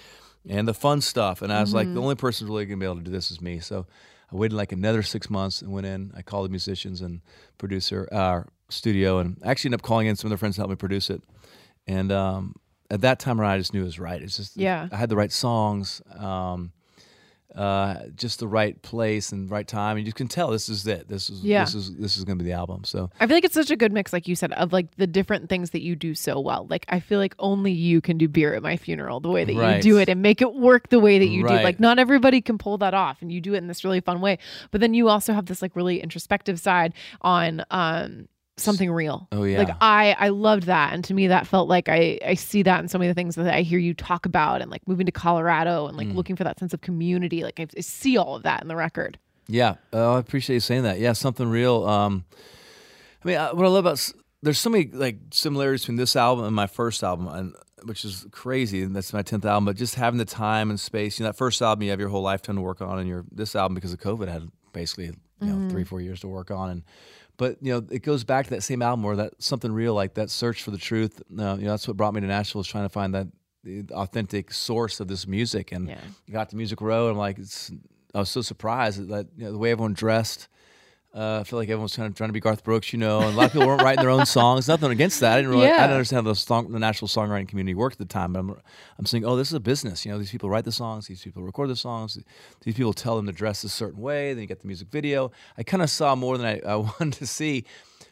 and 0.48 0.66
the 0.66 0.74
fun 0.74 1.00
stuff. 1.00 1.42
And 1.42 1.52
I 1.52 1.60
was 1.60 1.72
like, 1.72 1.92
the 1.92 2.00
only 2.00 2.16
person 2.16 2.46
really 2.48 2.66
gonna 2.66 2.78
be 2.78 2.86
able 2.86 2.96
to 2.96 3.02
do 3.02 3.10
this 3.10 3.30
is 3.30 3.40
me. 3.40 3.60
So 3.60 3.86
I 4.32 4.36
waited 4.36 4.56
like 4.56 4.72
another 4.72 5.02
six 5.02 5.30
months 5.30 5.62
and 5.62 5.72
went 5.72 5.86
in. 5.86 6.12
I 6.16 6.22
called 6.22 6.46
the 6.46 6.50
musicians 6.50 7.00
and 7.00 7.20
producer, 7.58 8.08
uh, 8.10 8.42
studio, 8.68 9.18
and 9.18 9.38
I 9.44 9.50
actually 9.50 9.68
ended 9.68 9.80
up 9.80 9.86
calling 9.86 10.06
in 10.08 10.16
some 10.16 10.28
of 10.28 10.30
their 10.30 10.38
friends 10.38 10.56
to 10.56 10.62
help 10.62 10.70
me 10.70 10.76
produce 10.76 11.08
it. 11.08 11.22
And 11.86 12.10
um, 12.10 12.56
at 12.90 13.02
that 13.02 13.20
time 13.20 13.40
around, 13.40 13.52
I 13.52 13.58
just 13.58 13.74
knew 13.74 13.82
it 13.82 13.84
was 13.84 13.98
right. 13.98 14.20
It's 14.20 14.36
just 14.36 14.56
Yeah. 14.56 14.88
I 14.90 14.96
had 14.96 15.08
the 15.08 15.16
right 15.16 15.32
songs. 15.32 16.02
Um, 16.16 16.72
uh, 17.54 18.06
just 18.16 18.40
the 18.40 18.48
right 18.48 18.80
place 18.82 19.30
and 19.32 19.50
right 19.50 19.66
time, 19.68 19.96
and 19.96 20.06
you 20.06 20.12
can 20.12 20.26
tell 20.28 20.50
this 20.50 20.68
is 20.68 20.86
it. 20.86 21.08
This 21.08 21.30
is 21.30 21.42
Yeah. 21.44 21.64
this 21.64 21.74
is 21.74 21.94
this 21.96 22.16
is 22.16 22.24
going 22.24 22.38
to 22.38 22.44
be 22.44 22.50
the 22.50 22.56
album. 22.56 22.84
So 22.84 23.10
I 23.20 23.26
feel 23.26 23.36
like 23.36 23.44
it's 23.44 23.54
such 23.54 23.70
a 23.70 23.76
good 23.76 23.92
mix, 23.92 24.12
like 24.12 24.26
you 24.26 24.34
said, 24.34 24.52
of 24.54 24.72
like 24.72 24.94
the 24.96 25.06
different 25.06 25.48
things 25.48 25.70
that 25.70 25.82
you 25.82 25.94
do 25.96 26.14
so 26.14 26.40
well. 26.40 26.66
Like 26.68 26.84
I 26.88 27.00
feel 27.00 27.18
like 27.18 27.34
only 27.38 27.72
you 27.72 28.00
can 28.00 28.18
do 28.18 28.28
beer 28.28 28.54
at 28.54 28.62
my 28.62 28.76
funeral 28.76 29.20
the 29.20 29.28
way 29.30 29.44
that 29.44 29.52
you 29.52 29.82
do 29.82 29.98
it 29.98 30.08
and 30.08 30.20
make 30.20 30.42
it 30.42 30.54
work 30.54 30.88
the 30.88 30.98
way 31.00 31.18
that 31.18 31.28
you 31.28 31.42
do. 31.46 31.54
Like 31.54 31.78
not 31.80 31.98
everybody 31.98 32.40
can 32.40 32.58
pull 32.58 32.78
that 32.78 32.94
off, 32.94 33.22
and 33.22 33.30
you 33.30 33.40
do 33.40 33.54
it 33.54 33.58
in 33.58 33.68
this 33.68 33.84
really 33.84 34.00
fun 34.00 34.20
way. 34.20 34.38
But 34.70 34.80
then 34.80 34.94
you 34.94 35.08
also 35.08 35.32
have 35.32 35.46
this 35.46 35.62
like 35.62 35.76
really 35.76 36.00
introspective 36.00 36.58
side 36.58 36.92
on 37.20 37.64
um 37.70 38.28
something 38.56 38.90
real. 38.90 39.26
Oh, 39.32 39.44
yeah. 39.44 39.58
Like 39.58 39.76
I 39.80 40.16
I 40.18 40.28
loved 40.28 40.64
that, 40.64 40.92
and 40.94 41.02
to 41.04 41.14
me 41.14 41.28
that 41.28 41.46
felt 41.46 41.68
like 41.68 41.88
I 41.88 42.18
I 42.24 42.34
see 42.34 42.62
that 42.62 42.80
in 42.80 42.88
so 42.88 42.98
many 42.98 43.10
of 43.10 43.16
the 43.16 43.20
things 43.20 43.34
that 43.36 43.52
I 43.52 43.62
hear 43.62 43.78
you 43.78 43.94
talk 43.94 44.26
about, 44.26 44.62
and 44.62 44.70
like 44.70 44.86
moving 44.86 45.06
to 45.06 45.12
Colorado 45.12 45.86
and 45.88 45.96
like 45.96 46.08
Mm. 46.08 46.14
looking 46.14 46.36
for 46.36 46.44
that 46.44 46.58
sense 46.58 46.72
of 46.74 46.80
community. 46.80 47.42
Like 47.42 47.58
I, 47.60 47.66
I 47.76 47.80
see 47.80 48.16
all 48.16 48.36
of 48.36 48.42
that 48.44 48.62
in 48.62 48.68
the 48.68 48.76
record. 48.76 49.18
Yeah, 49.48 49.74
uh, 49.92 50.14
I 50.14 50.18
appreciate 50.18 50.54
you 50.56 50.60
saying 50.60 50.84
that. 50.84 50.98
Yeah, 50.98 51.12
something 51.12 51.48
real. 51.48 51.84
Um, 51.86 52.24
I 53.24 53.28
mean, 53.28 53.36
uh, 53.36 53.50
what 53.52 53.64
I 53.66 53.68
love 53.68 53.84
about 53.84 53.92
s- 53.94 54.12
there's 54.42 54.58
so 54.58 54.70
many 54.70 54.86
like 54.92 55.16
similarities 55.32 55.82
between 55.82 55.96
this 55.96 56.16
album 56.16 56.44
and 56.44 56.54
my 56.54 56.66
first 56.66 57.02
album, 57.02 57.28
and 57.28 57.54
which 57.84 58.04
is 58.04 58.26
crazy. 58.30 58.82
And 58.82 58.94
that's 58.96 59.12
my 59.12 59.22
tenth 59.22 59.44
album. 59.44 59.64
But 59.66 59.76
just 59.76 59.96
having 59.96 60.18
the 60.18 60.24
time 60.24 60.70
and 60.70 60.78
space. 60.80 61.18
You 61.18 61.24
know, 61.24 61.30
that 61.30 61.36
first 61.36 61.60
album 61.60 61.82
you 61.82 61.90
have 61.90 62.00
your 62.00 62.08
whole 62.08 62.22
lifetime 62.22 62.56
to 62.56 62.62
work 62.62 62.80
on, 62.80 62.98
and 62.98 63.08
your 63.08 63.24
this 63.32 63.54
album 63.56 63.74
because 63.74 63.92
of 63.92 64.00
COVID 64.00 64.28
had 64.28 64.48
basically 64.72 65.06
you 65.40 65.46
know 65.52 65.68
three 65.68 65.84
four 65.84 66.00
years 66.00 66.20
to 66.20 66.28
work 66.28 66.50
on. 66.50 66.70
And 66.70 66.82
but 67.36 67.56
you 67.60 67.72
know, 67.72 67.86
it 67.90 68.02
goes 68.02 68.24
back 68.24 68.46
to 68.46 68.50
that 68.50 68.62
same 68.62 68.82
album 68.82 69.02
where 69.02 69.16
that 69.16 69.42
something 69.42 69.72
real, 69.72 69.94
like 69.94 70.14
that 70.14 70.30
search 70.30 70.62
for 70.62 70.70
the 70.70 70.78
truth. 70.78 71.20
Uh, 71.30 71.56
you 71.58 71.64
know, 71.64 71.70
that's 71.70 71.88
what 71.88 71.96
brought 71.96 72.14
me 72.14 72.20
to 72.20 72.26
Nashville 72.26 72.60
is 72.60 72.66
trying 72.66 72.84
to 72.84 72.88
find 72.88 73.14
that 73.14 73.28
authentic 73.92 74.52
source 74.52 75.00
of 75.00 75.08
this 75.08 75.26
music. 75.26 75.72
And 75.72 75.88
Yeah. 75.88 76.00
Got 76.30 76.50
to 76.50 76.56
Music 76.56 76.80
Row, 76.80 77.08
and 77.08 77.12
I'm 77.12 77.18
like, 77.18 77.38
it's, 77.38 77.70
I 78.14 78.20
was 78.20 78.28
so 78.28 78.42
surprised 78.42 79.08
that 79.08 79.26
you 79.36 79.44
know, 79.44 79.52
the 79.52 79.58
way 79.58 79.70
everyone 79.70 79.94
dressed. 79.94 80.48
Uh, 81.14 81.38
I 81.40 81.44
feel 81.44 81.60
like 81.60 81.68
everyone 81.68 81.84
was 81.84 81.96
of 81.96 82.14
trying 82.16 82.28
to 82.28 82.32
be 82.32 82.40
Garth 82.40 82.64
Brooks, 82.64 82.92
you 82.92 82.98
know, 82.98 83.20
and 83.20 83.34
a 83.34 83.36
lot 83.36 83.46
of 83.46 83.52
people 83.52 83.68
weren't 83.68 83.82
writing 83.82 84.02
their 84.02 84.10
own 84.10 84.26
songs. 84.26 84.66
Nothing 84.66 84.90
against 84.90 85.20
that. 85.20 85.34
I 85.34 85.36
didn't 85.36 85.52
really, 85.52 85.68
I 85.68 85.82
didn't 85.82 85.92
understand 85.92 86.26
how 86.26 86.32
the 86.32 86.36
song, 86.36 86.72
the 86.72 86.80
national 86.80 87.06
songwriting 87.06 87.46
community 87.46 87.74
worked 87.74 88.00
at 88.00 88.08
the 88.08 88.12
time. 88.12 88.32
But 88.32 88.40
I'm, 88.40 88.56
I'm 88.98 89.06
saying, 89.06 89.24
oh, 89.24 89.36
this 89.36 89.46
is 89.46 89.54
a 89.54 89.60
business. 89.60 90.04
You 90.04 90.10
know, 90.10 90.18
these 90.18 90.32
people 90.32 90.50
write 90.50 90.64
the 90.64 90.72
songs, 90.72 91.06
these 91.06 91.22
people 91.22 91.44
record 91.44 91.68
the 91.68 91.76
songs, 91.76 92.18
these 92.62 92.74
people 92.74 92.92
tell 92.92 93.14
them 93.14 93.26
to 93.26 93.32
dress 93.32 93.62
a 93.62 93.68
certain 93.68 94.00
way. 94.02 94.34
Then 94.34 94.40
you 94.40 94.48
get 94.48 94.60
the 94.60 94.66
music 94.66 94.88
video. 94.88 95.30
I 95.56 95.62
kind 95.62 95.84
of 95.84 95.90
saw 95.90 96.16
more 96.16 96.36
than 96.36 96.46
I, 96.46 96.60
I 96.66 96.74
wanted 97.00 97.12
to 97.12 97.28
see, 97.28 97.64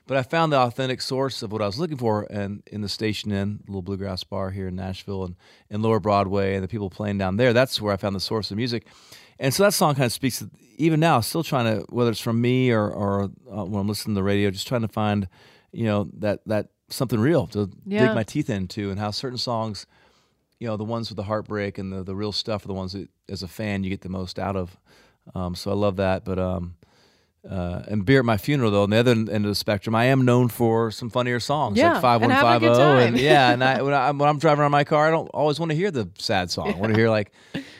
but 0.06 0.16
I 0.16 0.22
found 0.22 0.52
the 0.52 0.58
authentic 0.58 1.00
source 1.00 1.42
of 1.42 1.52
what 1.52 1.62
I 1.62 1.66
was 1.66 1.78
looking 1.78 1.96
for, 1.96 2.26
and 2.30 2.62
in 2.66 2.80
the 2.80 2.88
Station 2.88 3.32
Inn, 3.32 3.60
little 3.66 3.82
bluegrass 3.82 4.24
bar 4.24 4.50
here 4.50 4.68
in 4.68 4.76
Nashville, 4.76 5.24
and 5.24 5.36
in 5.70 5.82
Lower 5.82 6.00
Broadway, 6.00 6.54
and 6.54 6.62
the 6.64 6.68
people 6.68 6.90
playing 6.90 7.18
down 7.18 7.36
there. 7.36 7.52
That's 7.52 7.80
where 7.80 7.92
I 7.92 7.96
found 7.96 8.14
the 8.16 8.20
source 8.20 8.50
of 8.50 8.56
music. 8.56 8.86
And 9.38 9.52
so 9.52 9.62
that 9.64 9.72
song 9.72 9.94
kind 9.94 10.06
of 10.06 10.12
speaks 10.12 10.38
to 10.38 10.50
even 10.76 11.00
now, 11.00 11.20
still 11.20 11.42
trying 11.42 11.64
to 11.76 11.84
whether 11.90 12.10
it's 12.10 12.20
from 12.20 12.40
me 12.40 12.70
or 12.70 12.88
or 12.90 13.24
uh, 13.24 13.64
when 13.64 13.80
I'm 13.80 13.88
listening 13.88 14.14
to 14.14 14.18
the 14.20 14.24
radio, 14.24 14.50
just 14.50 14.66
trying 14.68 14.82
to 14.82 14.88
find, 14.88 15.28
you 15.72 15.84
know, 15.84 16.08
that 16.18 16.40
that 16.46 16.68
something 16.88 17.18
real 17.20 17.46
to 17.48 17.70
Yeah. 17.86 17.98
dig 18.00 18.14
my 18.14 18.22
teeth 18.22 18.50
into, 18.50 18.90
and 18.90 18.98
how 19.00 19.10
certain 19.10 19.38
songs, 19.38 19.86
you 20.60 20.66
know, 20.68 20.76
the 20.76 20.84
ones 20.84 21.08
with 21.08 21.16
the 21.16 21.24
heartbreak 21.24 21.78
and 21.78 21.92
the 21.92 22.02
the 22.02 22.14
real 22.14 22.32
stuff 22.32 22.64
are 22.64 22.68
the 22.68 22.74
ones 22.74 22.92
that, 22.92 23.08
as 23.28 23.42
a 23.42 23.48
fan, 23.48 23.82
you 23.84 23.90
get 23.90 24.02
the 24.02 24.08
most 24.08 24.38
out 24.38 24.56
of. 24.56 24.76
Um, 25.34 25.54
so 25.54 25.70
I 25.70 25.74
love 25.74 25.96
that, 25.96 26.24
but 26.24 26.38
um, 26.38 26.74
uh, 27.48 27.82
and 27.88 28.04
beer 28.04 28.20
at 28.20 28.24
my 28.24 28.36
funeral 28.36 28.70
though 28.70 28.84
on 28.84 28.90
the 28.90 28.96
other 28.98 29.12
end 29.12 29.28
of 29.30 29.42
the 29.44 29.54
spectrum, 29.54 29.94
I 29.94 30.04
am 30.06 30.24
known 30.24 30.48
for 30.48 30.90
some 30.90 31.10
funnier 31.10 31.40
songs 31.40 31.76
Yeah, 31.76 31.94
like 31.94 32.02
five 32.02 32.22
and 32.22 32.32
have 32.32 32.62
a 32.62 32.66
good 32.66 32.76
time. 32.76 33.08
and 33.08 33.18
yeah, 33.18 33.52
and 33.52 33.64
I 33.64 33.82
when, 33.82 33.92
I 33.94 34.10
when 34.12 34.28
I'm 34.28 34.38
driving 34.38 34.60
around 34.62 34.70
my 34.70 34.84
car, 34.84 35.08
I 35.08 35.10
don't 35.10 35.28
always 35.28 35.58
want 35.58 35.70
to 35.70 35.76
hear 35.76 35.90
the 35.90 36.08
sad 36.18 36.50
song. 36.50 36.72
I 36.72 36.76
want 36.78 36.92
to 36.94 36.98
hear 36.98 37.10
like 37.10 37.32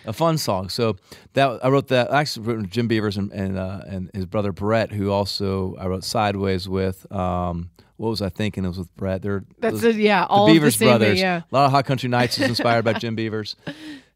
a 0.04 0.12
fun 0.12 0.36
song. 0.38 0.68
So 0.68 0.96
that 1.34 1.64
I 1.64 1.68
wrote 1.68 1.88
that 1.88 2.12
I 2.12 2.20
actually 2.20 2.46
wrote 2.46 2.56
with 2.62 2.70
Jim 2.70 2.88
Beavers 2.88 3.16
and 3.16 3.30
and, 3.32 3.56
uh, 3.58 3.82
and 3.86 4.10
his 4.14 4.26
brother 4.26 4.52
Brett, 4.52 4.90
who 4.92 5.10
also 5.10 5.76
I 5.76 5.86
wrote 5.86 6.04
Sideways 6.04 6.68
with. 6.68 7.10
Um, 7.12 7.70
what 7.98 8.08
was 8.08 8.22
I 8.22 8.30
thinking? 8.30 8.64
It 8.64 8.68
was 8.68 8.78
with 8.78 8.92
Brett. 8.96 9.22
They're 9.22 9.44
That's 9.60 9.80
those- 9.80 9.94
it, 9.94 10.00
yeah, 10.00 10.24
all 10.28 10.46
the 10.48 10.54
Beavers 10.54 10.80
way, 10.80 10.86
brothers. 10.88 11.20
yeah. 11.20 11.42
A 11.48 11.54
lot 11.54 11.66
of 11.66 11.70
Hot 11.70 11.84
Country 11.84 12.08
Knights 12.08 12.36
is 12.40 12.48
inspired 12.48 12.84
by 12.84 12.92
Jim 12.98 13.14
Beavers. 13.14 13.54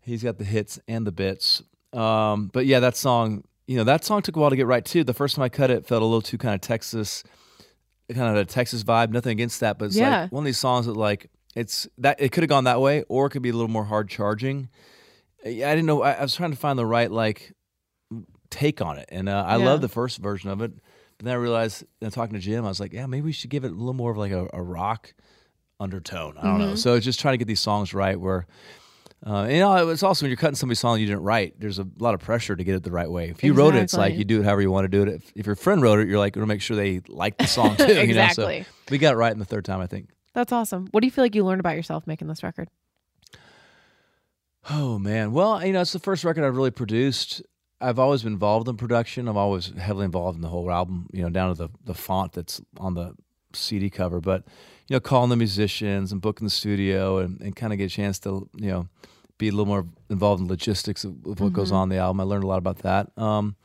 He's 0.00 0.24
got 0.24 0.38
the 0.38 0.44
hits 0.44 0.80
and 0.88 1.06
the 1.06 1.12
bits. 1.12 1.62
Um, 1.92 2.50
but 2.52 2.66
yeah, 2.66 2.80
that 2.80 2.96
song, 2.96 3.44
you 3.66 3.76
know, 3.76 3.84
that 3.84 4.04
song 4.04 4.22
took 4.22 4.36
a 4.36 4.40
while 4.40 4.50
to 4.50 4.56
get 4.56 4.66
right 4.66 4.84
too. 4.84 5.02
The 5.04 5.14
first 5.14 5.36
time 5.36 5.42
I 5.44 5.48
cut 5.48 5.70
it, 5.70 5.78
it 5.78 5.86
felt 5.86 6.02
a 6.02 6.04
little 6.04 6.22
too 6.22 6.38
kind 6.38 6.54
of 6.54 6.60
Texas, 6.60 7.24
kind 8.12 8.30
of 8.30 8.36
a 8.36 8.44
Texas 8.44 8.84
vibe. 8.84 9.10
Nothing 9.10 9.32
against 9.32 9.60
that, 9.60 9.78
but 9.78 9.86
it's 9.86 9.96
Yeah. 9.96 10.22
like 10.22 10.32
one 10.32 10.42
of 10.42 10.46
these 10.46 10.58
songs 10.58 10.86
that 10.86 10.94
like 10.96 11.28
it's 11.54 11.88
that 11.98 12.20
it 12.20 12.32
could 12.32 12.42
have 12.42 12.48
gone 12.48 12.64
that 12.64 12.80
way, 12.80 13.04
or 13.08 13.26
it 13.26 13.30
could 13.30 13.42
be 13.42 13.48
a 13.50 13.52
little 13.54 13.68
more 13.68 13.84
hard 13.84 14.08
charging. 14.08 14.68
Yeah, 15.44 15.70
I 15.70 15.74
didn't 15.74 15.86
know. 15.86 16.02
I, 16.02 16.12
I 16.12 16.22
was 16.22 16.34
trying 16.34 16.50
to 16.50 16.56
find 16.56 16.78
the 16.78 16.86
right 16.86 17.10
like 17.10 17.52
take 18.50 18.80
on 18.80 18.98
it, 18.98 19.08
and 19.10 19.28
uh, 19.28 19.44
I 19.46 19.56
Yeah. 19.56 19.64
love 19.64 19.80
the 19.80 19.88
first 19.88 20.18
version 20.18 20.50
of 20.50 20.60
it. 20.62 20.72
But 21.18 21.24
then 21.24 21.32
I 21.34 21.36
realized, 21.38 21.84
and 22.02 22.12
talking 22.12 22.34
to 22.34 22.40
Jim, 22.40 22.64
I 22.64 22.68
was 22.68 22.78
like, 22.78 22.92
yeah, 22.92 23.06
maybe 23.06 23.24
we 23.24 23.32
should 23.32 23.48
give 23.50 23.64
it 23.64 23.70
a 23.70 23.74
little 23.74 23.94
more 23.94 24.10
of 24.10 24.18
like 24.18 24.32
a, 24.32 24.48
a 24.52 24.62
rock 24.62 25.14
undertone. 25.80 26.36
I 26.38 26.42
don't 26.44 26.58
Mm-hmm. 26.60 26.70
know. 26.70 26.74
So 26.74 27.00
just 27.00 27.20
trying 27.20 27.32
to 27.34 27.38
get 27.38 27.48
these 27.48 27.60
songs 27.60 27.94
right. 27.94 28.20
Where 28.20 28.46
uh, 29.26 29.48
you 29.50 29.58
know, 29.58 29.88
it's 29.88 30.04
also 30.04 30.24
when 30.24 30.30
you're 30.30 30.36
cutting 30.36 30.54
somebody's 30.54 30.78
song 30.78 31.00
you 31.00 31.06
didn't 31.06 31.24
write. 31.24 31.58
There's 31.58 31.80
a 31.80 31.86
lot 31.98 32.14
of 32.14 32.20
pressure 32.20 32.54
to 32.54 32.62
get 32.62 32.76
it 32.76 32.84
the 32.84 32.92
right 32.92 33.10
way. 33.10 33.28
If 33.28 33.42
you 33.42 33.54
wrote 33.54 33.74
it, 33.74 33.82
it's 33.82 33.94
like 33.94 34.14
you 34.14 34.24
do 34.24 34.40
it 34.40 34.44
however 34.44 34.62
you 34.62 34.70
want 34.70 34.84
to 34.84 34.88
do 34.88 35.02
it. 35.02 35.08
If, 35.08 35.32
if 35.34 35.46
your 35.46 35.56
friend 35.56 35.82
wrote 35.82 35.98
it, 35.98 36.06
you're 36.06 36.18
like, 36.18 36.34
going 36.34 36.44
to 36.44 36.48
make 36.48 36.62
sure 36.62 36.76
they 36.76 37.00
like 37.08 37.36
the 37.36 37.46
song 37.46 37.76
too. 37.76 37.88
You 37.88 37.94
know? 37.94 38.00
Exactly. 38.02 38.62
So 38.62 38.68
we 38.90 38.98
got 38.98 39.14
it 39.14 39.16
right 39.16 39.32
in 39.32 39.40
the 39.40 39.44
third 39.44 39.64
time, 39.64 39.80
I 39.80 39.88
think. 39.88 40.10
That's 40.32 40.52
awesome. 40.52 40.86
What 40.92 41.00
do 41.00 41.08
you 41.08 41.10
feel 41.10 41.24
like 41.24 41.34
you 41.34 41.44
learned 41.44 41.58
about 41.58 41.74
yourself 41.74 42.06
making 42.06 42.28
this 42.28 42.44
record? 42.44 42.68
Oh 44.70 44.98
man, 44.98 45.32
well, 45.32 45.64
you 45.64 45.72
know, 45.72 45.80
it's 45.80 45.92
the 45.92 45.98
first 45.98 46.22
record 46.24 46.44
I've 46.44 46.56
really 46.56 46.70
produced. 46.70 47.42
I've 47.80 47.98
always 47.98 48.22
been 48.22 48.32
involved 48.32 48.68
in 48.68 48.76
production. 48.76 49.28
I'm 49.28 49.36
always 49.36 49.72
heavily 49.76 50.04
involved 50.04 50.36
in 50.36 50.42
the 50.42 50.48
whole 50.48 50.70
album, 50.70 51.08
you 51.12 51.22
know, 51.22 51.30
down 51.30 51.54
to 51.54 51.58
the 51.66 51.68
the 51.84 51.94
font 51.94 52.32
that's 52.32 52.60
on 52.78 52.94
the 52.94 53.14
CD 53.54 53.90
cover. 53.90 54.20
But 54.20 54.44
you 54.88 54.94
know, 54.94 55.00
calling 55.00 55.30
the 55.30 55.36
musicians 55.36 56.12
and 56.12 56.20
booking 56.20 56.46
the 56.46 56.50
studio 56.50 57.18
and, 57.18 57.40
and 57.40 57.56
kind 57.56 57.72
of 57.72 57.78
get 57.78 57.86
a 57.86 57.94
chance 57.94 58.18
to 58.20 58.48
you 58.56 58.70
know 58.70 58.88
be 59.38 59.48
a 59.48 59.50
little 59.50 59.66
more 59.66 59.86
involved 60.08 60.40
in 60.40 60.48
logistics 60.48 61.04
of, 61.04 61.14
of 61.26 61.40
what 61.40 61.52
goes 61.52 61.72
on 61.72 61.84
in 61.84 61.88
the 61.90 61.98
album. 61.98 62.20
I 62.20 62.24
learned 62.24 62.44
a 62.44 62.46
lot 62.46 62.58
about 62.58 62.78
that. 62.78 63.10
Um, 63.18 63.56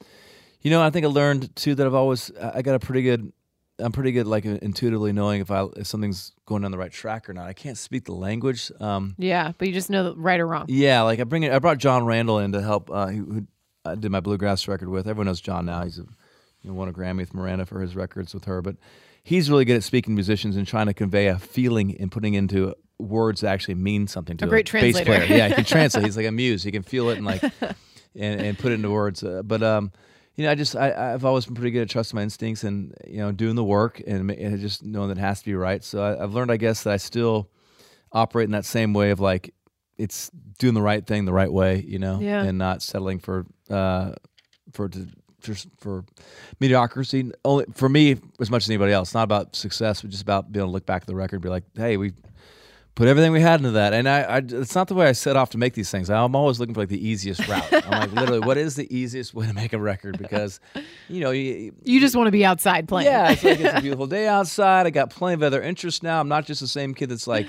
you 0.62 0.70
know, 0.70 0.82
I 0.82 0.90
think 0.90 1.06
I 1.06 1.10
learned 1.10 1.56
too 1.56 1.76
that 1.76 1.88
I've 1.88 1.94
always 1.94 2.32
I 2.40 2.62
got 2.62 2.76
a 2.76 2.80
pretty 2.80 3.02
good. 3.04 3.32
I'm 3.80 3.92
pretty 3.92 4.12
good, 4.12 4.28
like 4.28 4.46
intuitively 4.46 5.12
knowing 5.12 5.42
if 5.42 5.50
I 5.50 5.66
if 5.76 5.88
something's 5.88 6.34
going 6.46 6.62
down 6.62 6.70
the 6.70 6.78
right 6.78 6.92
track 6.92 7.28
or 7.28 7.34
not. 7.34 7.48
I 7.48 7.54
can't 7.54 7.78
speak 7.78 8.06
the 8.06 8.14
language. 8.14 8.72
Um, 8.80 9.16
Yeah, 9.18 9.54
but 9.58 9.68
you 9.68 9.74
just 9.74 9.90
know 9.90 10.14
right 10.16 10.40
or 10.40 10.46
wrong. 10.46 10.66
yeah, 10.70 11.02
like 11.02 11.20
I 11.20 11.24
bring 11.24 11.42
it. 11.44 11.52
I 11.52 11.58
brought 11.58 11.80
Jon 11.80 12.06
Randall 12.06 12.38
in 12.40 12.52
to 12.52 12.62
help. 12.62 12.92
Uh, 12.92 13.08
who, 13.08 13.26
who 13.26 13.48
I 13.84 13.96
did 13.96 14.12
my 14.12 14.20
bluegrass 14.20 14.68
record 14.68 14.90
with. 14.90 15.08
Everyone 15.08 15.26
knows 15.26 15.42
Jon 15.42 15.66
now. 15.66 15.84
He's 15.84 15.98
a, 15.98 16.04
you 16.04 16.70
know, 16.70 16.74
won 16.74 16.90
a 16.90 16.94
Grammy 16.94 17.18
with 17.20 17.34
Miranda 17.34 17.66
for 17.66 17.82
his 17.82 17.96
records 17.96 18.36
with 18.36 18.46
her, 18.46 18.62
but 18.62 18.76
he's 19.24 19.50
really 19.50 19.66
good 19.66 19.78
at 19.78 19.84
speaking 19.84 20.14
to 20.14 20.16
musicians 20.16 20.56
and 20.56 20.66
trying 20.68 20.88
to 20.88 20.94
convey 20.94 21.28
a 21.28 21.38
feeling 21.40 21.96
and 22.00 22.12
putting 22.12 22.34
into 22.34 22.76
words 23.00 23.42
that 23.42 23.50
actually 23.52 23.76
mean 23.76 24.08
something 24.08 24.38
to 24.38 24.46
A 24.46 24.48
great 24.48 24.66
bass 24.72 24.96
translator. 24.96 25.26
player. 25.26 25.38
Yeah, 25.38 25.48
he 25.50 25.54
can 25.56 25.66
translate. 25.66 26.06
He's 26.06 26.18
like 26.18 26.26
a 26.28 26.32
muse. 26.32 26.64
He 26.64 26.72
can 26.72 26.84
feel 26.84 27.10
it 27.10 27.18
and 27.18 27.26
like 27.26 27.42
and, 28.16 28.42
and 28.42 28.58
put 28.60 28.72
it 28.72 28.76
into 28.76 28.90
words. 28.92 29.24
Uh, 29.24 29.42
but 29.44 29.64
um, 29.64 29.92
you 30.36 30.46
know, 30.46 30.52
I 30.52 30.56
just 30.56 30.76
I, 30.76 31.14
I've 31.14 31.26
always 31.26 31.46
been 31.46 31.56
pretty 31.56 31.72
good 31.72 31.82
at 31.84 31.90
trusting 31.90 32.16
my 32.16 32.24
instincts 32.24 32.64
and 32.64 32.94
you 33.08 33.18
know 33.18 33.32
doing 33.32 33.56
the 33.56 33.64
work 33.64 34.02
and, 34.06 34.30
and 34.32 34.60
just 34.60 34.84
knowing 34.84 35.10
that 35.10 35.18
it 35.18 35.22
has 35.22 35.40
to 35.40 35.46
be 35.46 35.56
right. 35.56 35.84
So 35.84 36.02
I, 36.04 36.24
I've 36.24 36.34
learned, 36.34 36.52
I 36.52 36.58
guess, 36.58 36.84
that 36.84 36.94
I 36.94 36.98
still 36.98 37.50
operate 38.12 38.46
in 38.46 38.52
that 38.52 38.66
same 38.66 38.94
way 38.94 39.12
of 39.12 39.20
like 39.20 39.54
it's 39.98 40.30
doing 40.60 40.74
the 40.74 40.82
right 40.82 41.06
thing 41.06 41.26
the 41.26 41.34
right 41.34 41.52
way, 41.52 41.84
you 41.88 42.00
know, 42.00 42.20
Yeah. 42.20 42.44
and 42.44 42.58
not 42.58 42.82
settling 42.82 43.20
for 43.20 43.46
uh 43.70 44.14
for 44.74 44.90
to, 44.90 45.08
just 45.42 45.68
for 45.80 46.04
mediocrity. 46.60 47.32
Only 47.46 47.66
for 47.74 47.90
me 47.90 48.18
as 48.40 48.50
much 48.50 48.64
as 48.64 48.70
anybody 48.70 48.94
else. 48.94 49.14
Not 49.14 49.24
about 49.24 49.56
success, 49.56 50.02
but 50.02 50.12
just 50.12 50.24
about 50.24 50.52
being 50.52 50.62
able 50.62 50.70
to 50.70 50.74
look 50.74 50.86
back 50.86 51.04
at 51.04 51.08
the 51.08 51.16
record 51.16 51.38
and 51.38 51.44
be 51.44 51.50
like, 51.50 51.64
hey, 51.76 51.98
we 51.98 52.14
put 52.96 53.08
everything 53.08 53.32
we 53.32 53.40
had 53.42 53.60
into 53.60 53.72
that. 53.72 53.94
And 53.94 54.08
I, 54.08 54.22
I 54.22 54.38
it's 54.38 54.76
not 54.76 54.88
the 54.88 54.94
way 54.96 55.08
I 55.08 55.14
set 55.14 55.36
off 55.38 55.50
to 55.52 55.58
make 55.58 55.74
these 55.74 55.90
things. 55.90 56.10
I'm 56.10 56.36
always 56.36 56.60
looking 56.60 56.74
for 56.74 56.82
like 56.82 56.90
the 56.90 57.08
easiest 57.08 57.48
route. 57.48 57.66
I'm 57.72 57.90
like, 58.02 58.12
literally, 58.14 58.40
what 58.40 58.58
is 58.58 58.76
the 58.76 58.94
easiest 58.96 59.34
way 59.34 59.48
to 59.48 59.54
make 59.54 59.74
a 59.74 59.80
record? 59.80 60.18
Because, 60.18 60.60
you 61.08 61.22
know, 61.22 61.32
you, 61.32 61.74
You 61.84 62.00
just 62.00 62.16
want 62.16 62.28
to 62.28 62.32
be 62.32 62.46
outside 62.46 62.88
playing. 62.88 63.08
yeah, 63.08 63.32
it's 63.32 63.44
like 63.44 63.60
it's 63.60 63.78
a 63.78 63.82
beautiful 63.82 64.08
day 64.08 64.28
outside. 64.28 64.86
I 64.88 64.90
got 64.90 65.10
plenty 65.10 65.36
of 65.36 65.44
other 65.44 65.62
interests 65.62 66.04
now. 66.04 66.20
I'm 66.20 66.28
not 66.28 66.46
just 66.46 66.62
the 66.62 66.68
same 66.68 66.94
kid 66.94 67.10
that's 67.10 67.28
like 67.28 67.48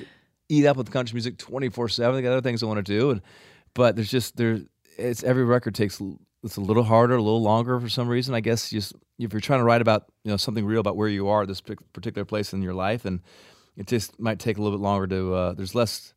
eat 0.49 0.67
up 0.67 0.77
with 0.77 0.91
country 0.91 1.15
music 1.15 1.39
24 1.39 1.89
seven. 1.89 2.19
I 2.19 2.23
got 2.23 2.33
other 2.33 2.41
things 2.41 2.63
I 2.63 2.67
want 2.67 2.85
to 2.85 2.99
do, 2.99 3.11
and 3.11 3.21
but 3.75 3.97
there's 3.97 4.11
just 4.11 4.37
there. 4.37 4.61
It's 4.99 5.23
every 5.25 5.45
record 5.45 5.75
takes 5.75 6.01
it's 6.45 6.57
a 6.57 6.61
little 6.61 6.83
harder, 6.83 7.15
a 7.15 7.23
little 7.23 7.43
longer 7.43 7.79
for 7.81 7.89
some 7.89 8.09
reason. 8.09 8.35
I 8.35 8.41
guess 8.41 8.71
just 8.71 8.95
if 9.19 9.33
you're 9.33 9.41
trying 9.41 9.61
to 9.61 9.65
write 9.65 9.81
about 9.81 10.07
you 10.25 10.31
know 10.31 10.37
something 10.37 10.65
real 10.65 10.81
about 10.81 10.97
where 10.97 11.09
you 11.09 11.29
are 11.29 11.47
this 11.47 11.61
particular 11.61 12.25
place 12.25 12.53
in 12.53 12.63
your 12.63 12.75
life, 12.75 13.05
and 13.05 13.21
it 13.77 13.87
just 13.87 14.19
might 14.19 14.39
take 14.39 14.59
a 14.59 14.63
little 14.63 14.77
bit 14.77 14.83
longer 14.83 15.07
to. 15.07 15.35
Uh, 15.35 15.53
there's 15.53 15.75
less. 15.75 16.13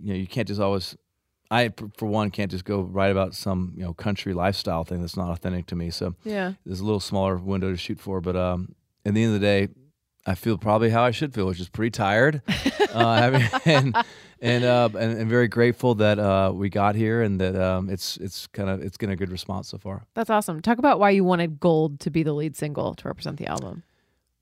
You 0.00 0.12
know, 0.12 0.18
you 0.18 0.26
can't 0.26 0.46
just 0.48 0.60
always. 0.60 0.96
I 1.50 1.72
for 1.96 2.06
one, 2.06 2.30
can't 2.30 2.50
just 2.50 2.64
go 2.64 2.82
write 2.82 3.10
about 3.10 3.34
some 3.34 3.72
you 3.76 3.82
know 3.82 3.94
country 3.94 4.34
lifestyle 4.34 4.84
thing 4.84 5.00
that's 5.00 5.16
not 5.16 5.30
authentic 5.30 5.66
to 5.66 5.76
me. 5.76 5.90
So 5.90 6.14
Yeah. 6.24 6.52
there's 6.64 6.80
a 6.80 6.84
little 6.84 7.00
smaller 7.00 7.36
window 7.36 7.70
to 7.70 7.76
shoot 7.76 7.98
for. 7.98 8.20
But 8.20 8.36
um, 8.36 8.74
at 9.06 9.14
the 9.14 9.22
end 9.24 9.34
of 9.34 9.40
the 9.40 9.46
day, 9.46 9.68
I 10.28 10.34
feel 10.34 10.58
probably 10.58 10.90
how 10.90 11.02
I 11.04 11.10
should 11.10 11.32
feel, 11.32 11.46
which 11.46 11.60
is 11.60 11.68
pretty 11.68 11.90
tired, 11.90 12.42
uh, 12.92 13.40
and 13.64 13.96
and, 14.40 14.64
uh, 14.64 14.88
and 14.98 15.18
and 15.18 15.28
very 15.30 15.48
grateful 15.48 15.94
that 15.96 16.18
uh, 16.18 16.52
we 16.54 16.68
got 16.68 16.94
here 16.94 17.22
and 17.22 17.40
that 17.40 17.56
um, 17.56 17.88
it's 17.88 18.16
it's 18.18 18.46
kind 18.48 18.68
of 18.68 18.82
it's 18.82 18.96
getting 18.96 19.14
a 19.14 19.16
good 19.16 19.30
response 19.30 19.68
so 19.68 19.78
far. 19.78 20.04
That's 20.14 20.30
awesome. 20.30 20.60
Talk 20.60 20.78
about 20.78 21.00
why 21.00 21.10
you 21.10 21.24
wanted 21.24 21.58
Gold 21.60 22.00
to 22.00 22.10
be 22.10 22.22
the 22.22 22.32
lead 22.34 22.56
single 22.56 22.94
to 22.94 23.08
represent 23.08 23.38
the 23.38 23.46
album. 23.46 23.82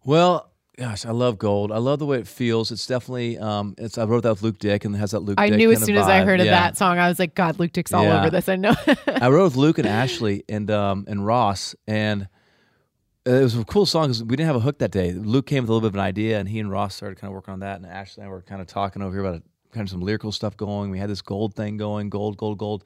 Well. 0.05 0.51
Gosh, 0.79 1.07
I 1.07 1.11
love 1.11 1.39
gold. 1.39 1.73
I 1.73 1.79
love 1.79 2.01
the 2.01 2.05
way 2.05 2.19
it 2.19 2.27
feels. 2.27 2.71
It's 2.71 2.87
definitely, 2.87 3.39
um, 3.39 3.75
it's. 3.79 3.97
I 3.97 4.05
wrote 4.05 4.25
that 4.25 4.29
with 4.33 4.43
Luke 4.43 4.59
Dick, 4.59 4.85
and 4.85 4.95
it 4.95 4.99
has 4.99 5.13
that 5.13 5.21
Luke. 5.21 5.41
I 5.41 5.49
Dick 5.49 5.57
knew 5.57 5.73
as 5.73 5.83
soon 5.83 5.97
as 5.97 6.07
I 6.07 6.23
heard 6.23 6.39
of 6.39 6.49
that 6.49 6.77
song, 6.77 6.99
I 6.99 7.09
was 7.09 7.19
like, 7.19 7.35
God, 7.35 7.59
Luke 7.59 7.73
Dick's 7.73 7.95
all 7.95 8.05
Yeah. 8.05 8.21
over 8.21 8.29
this. 8.29 8.47
I 8.47 8.57
know. 8.57 8.75
I 9.07 9.31
wrote 9.31 9.45
with 9.45 9.57
Luke 9.65 9.79
and 9.79 9.89
Ashley 9.89 10.45
and 10.51 10.71
um, 10.71 11.07
and 11.09 11.25
Ross, 11.25 11.75
and 11.87 12.29
it 13.27 13.43
was 13.43 13.57
a 13.57 13.65
cool 13.65 13.87
song 13.87 14.05
because 14.05 14.23
we 14.23 14.37
didn't 14.37 14.47
have 14.47 14.57
a 14.57 14.61
hook 14.61 14.79
that 14.79 14.93
day. 14.93 15.13
Luke 15.13 15.47
came 15.47 15.65
with 15.65 15.71
a 15.71 15.73
little 15.73 15.89
bit 15.89 15.89
of 15.89 15.95
an 15.95 16.01
idea, 16.01 16.39
and 16.39 16.49
he 16.49 16.61
and 16.61 16.71
Ross 16.71 16.95
started 16.95 17.19
kind 17.19 17.29
of 17.29 17.35
working 17.35 17.53
on 17.53 17.61
that. 17.61 17.77
And 17.77 17.87
Ashley 17.87 18.23
and 18.23 18.29
I 18.29 18.33
were 18.33 18.43
kind 18.43 18.61
of 18.61 18.69
talking 18.69 19.03
over 19.03 19.15
here 19.15 19.25
about 19.25 19.43
kind 19.73 19.85
of 19.85 19.91
some 19.91 20.01
lyrical 20.01 20.31
stuff 20.31 20.57
going. 20.57 20.91
We 20.91 20.99
had 20.99 21.11
this 21.11 21.23
gold 21.23 21.55
thing 21.55 21.77
going, 21.77 22.09
gold, 22.09 22.37
gold, 22.37 22.59
gold, 22.59 22.85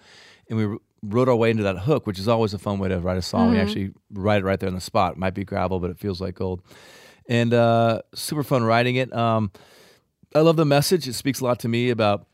and 0.48 0.58
we 0.58 0.78
wrote 1.02 1.28
our 1.28 1.36
way 1.36 1.50
into 1.50 1.62
that 1.64 1.78
hook, 1.80 2.06
which 2.06 2.18
is 2.18 2.26
always 2.26 2.54
a 2.54 2.58
fun 2.58 2.78
way 2.78 2.88
to 2.88 2.98
write 3.00 3.18
a 3.18 3.22
song. 3.22 3.50
We 3.50 3.58
actually 3.58 3.92
write 4.10 4.40
it 4.40 4.44
right 4.44 4.58
there 4.58 4.68
on 4.68 4.74
the 4.74 4.80
spot. 4.80 5.12
It 5.12 5.18
might 5.18 5.34
be 5.34 5.44
gravel, 5.44 5.78
but 5.78 5.90
it 5.90 5.98
feels 5.98 6.22
like 6.22 6.36
gold, 6.36 6.62
and 7.28 7.52
uh, 7.52 8.00
super 8.14 8.42
fun 8.42 8.64
writing 8.64 8.96
it. 8.96 9.14
Um, 9.14 9.52
I 10.34 10.40
love 10.40 10.56
the 10.56 10.64
message. 10.64 11.06
It 11.06 11.14
speaks 11.14 11.40
a 11.40 11.44
lot 11.44 11.60
to 11.60 11.68
me 11.68 11.90
about 11.90 12.26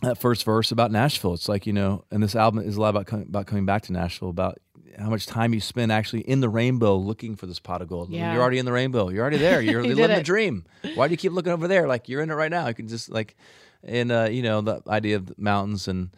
that 0.00 0.18
first 0.18 0.44
verse 0.44 0.72
about 0.72 0.90
Nashville. 0.90 1.34
It's 1.34 1.48
like 1.48 1.66
you 1.66 1.74
know, 1.74 2.04
and 2.10 2.22
this 2.22 2.34
album 2.34 2.64
is 2.64 2.76
a 2.76 2.80
lot 2.80 2.88
about 2.90 3.06
coming, 3.06 3.26
about 3.26 3.46
coming 3.46 3.66
back 3.66 3.82
to 3.82 3.92
Nashville, 3.92 4.30
about 4.30 4.58
how 4.98 5.08
much 5.10 5.26
time 5.26 5.54
you 5.54 5.60
spend 5.60 5.90
actually 5.92 6.20
in 6.22 6.40
the 6.40 6.48
rainbow 6.48 6.96
looking 6.96 7.34
for 7.36 7.46
this 7.46 7.58
pot 7.58 7.80
of 7.82 7.88
gold. 7.88 8.10
Yeah. 8.10 8.32
You're 8.32 8.42
already 8.42 8.58
in 8.58 8.66
the 8.66 8.72
rainbow. 8.72 9.08
You're 9.08 9.22
already 9.22 9.38
there. 9.38 9.60
You're 9.62 9.82
You 9.84 9.94
living 9.94 10.10
it. 10.14 10.16
the 10.18 10.22
dream. 10.22 10.64
Why 10.94 11.08
do 11.08 11.12
you 11.12 11.16
keep 11.16 11.32
looking 11.32 11.52
over 11.52 11.66
there? 11.68 11.86
Like 11.88 12.08
you're 12.08 12.20
in 12.22 12.30
it 12.30 12.34
right 12.34 12.50
now. 12.50 12.68
You 12.68 12.74
can 12.74 12.88
just 12.88 13.10
like, 13.10 13.36
and 13.82 14.12
uh, 14.12 14.28
you 14.30 14.42
know 14.42 14.60
the 14.60 14.82
idea 14.88 15.16
of 15.16 15.26
the 15.26 15.34
mountains 15.38 15.88
and 15.88 16.10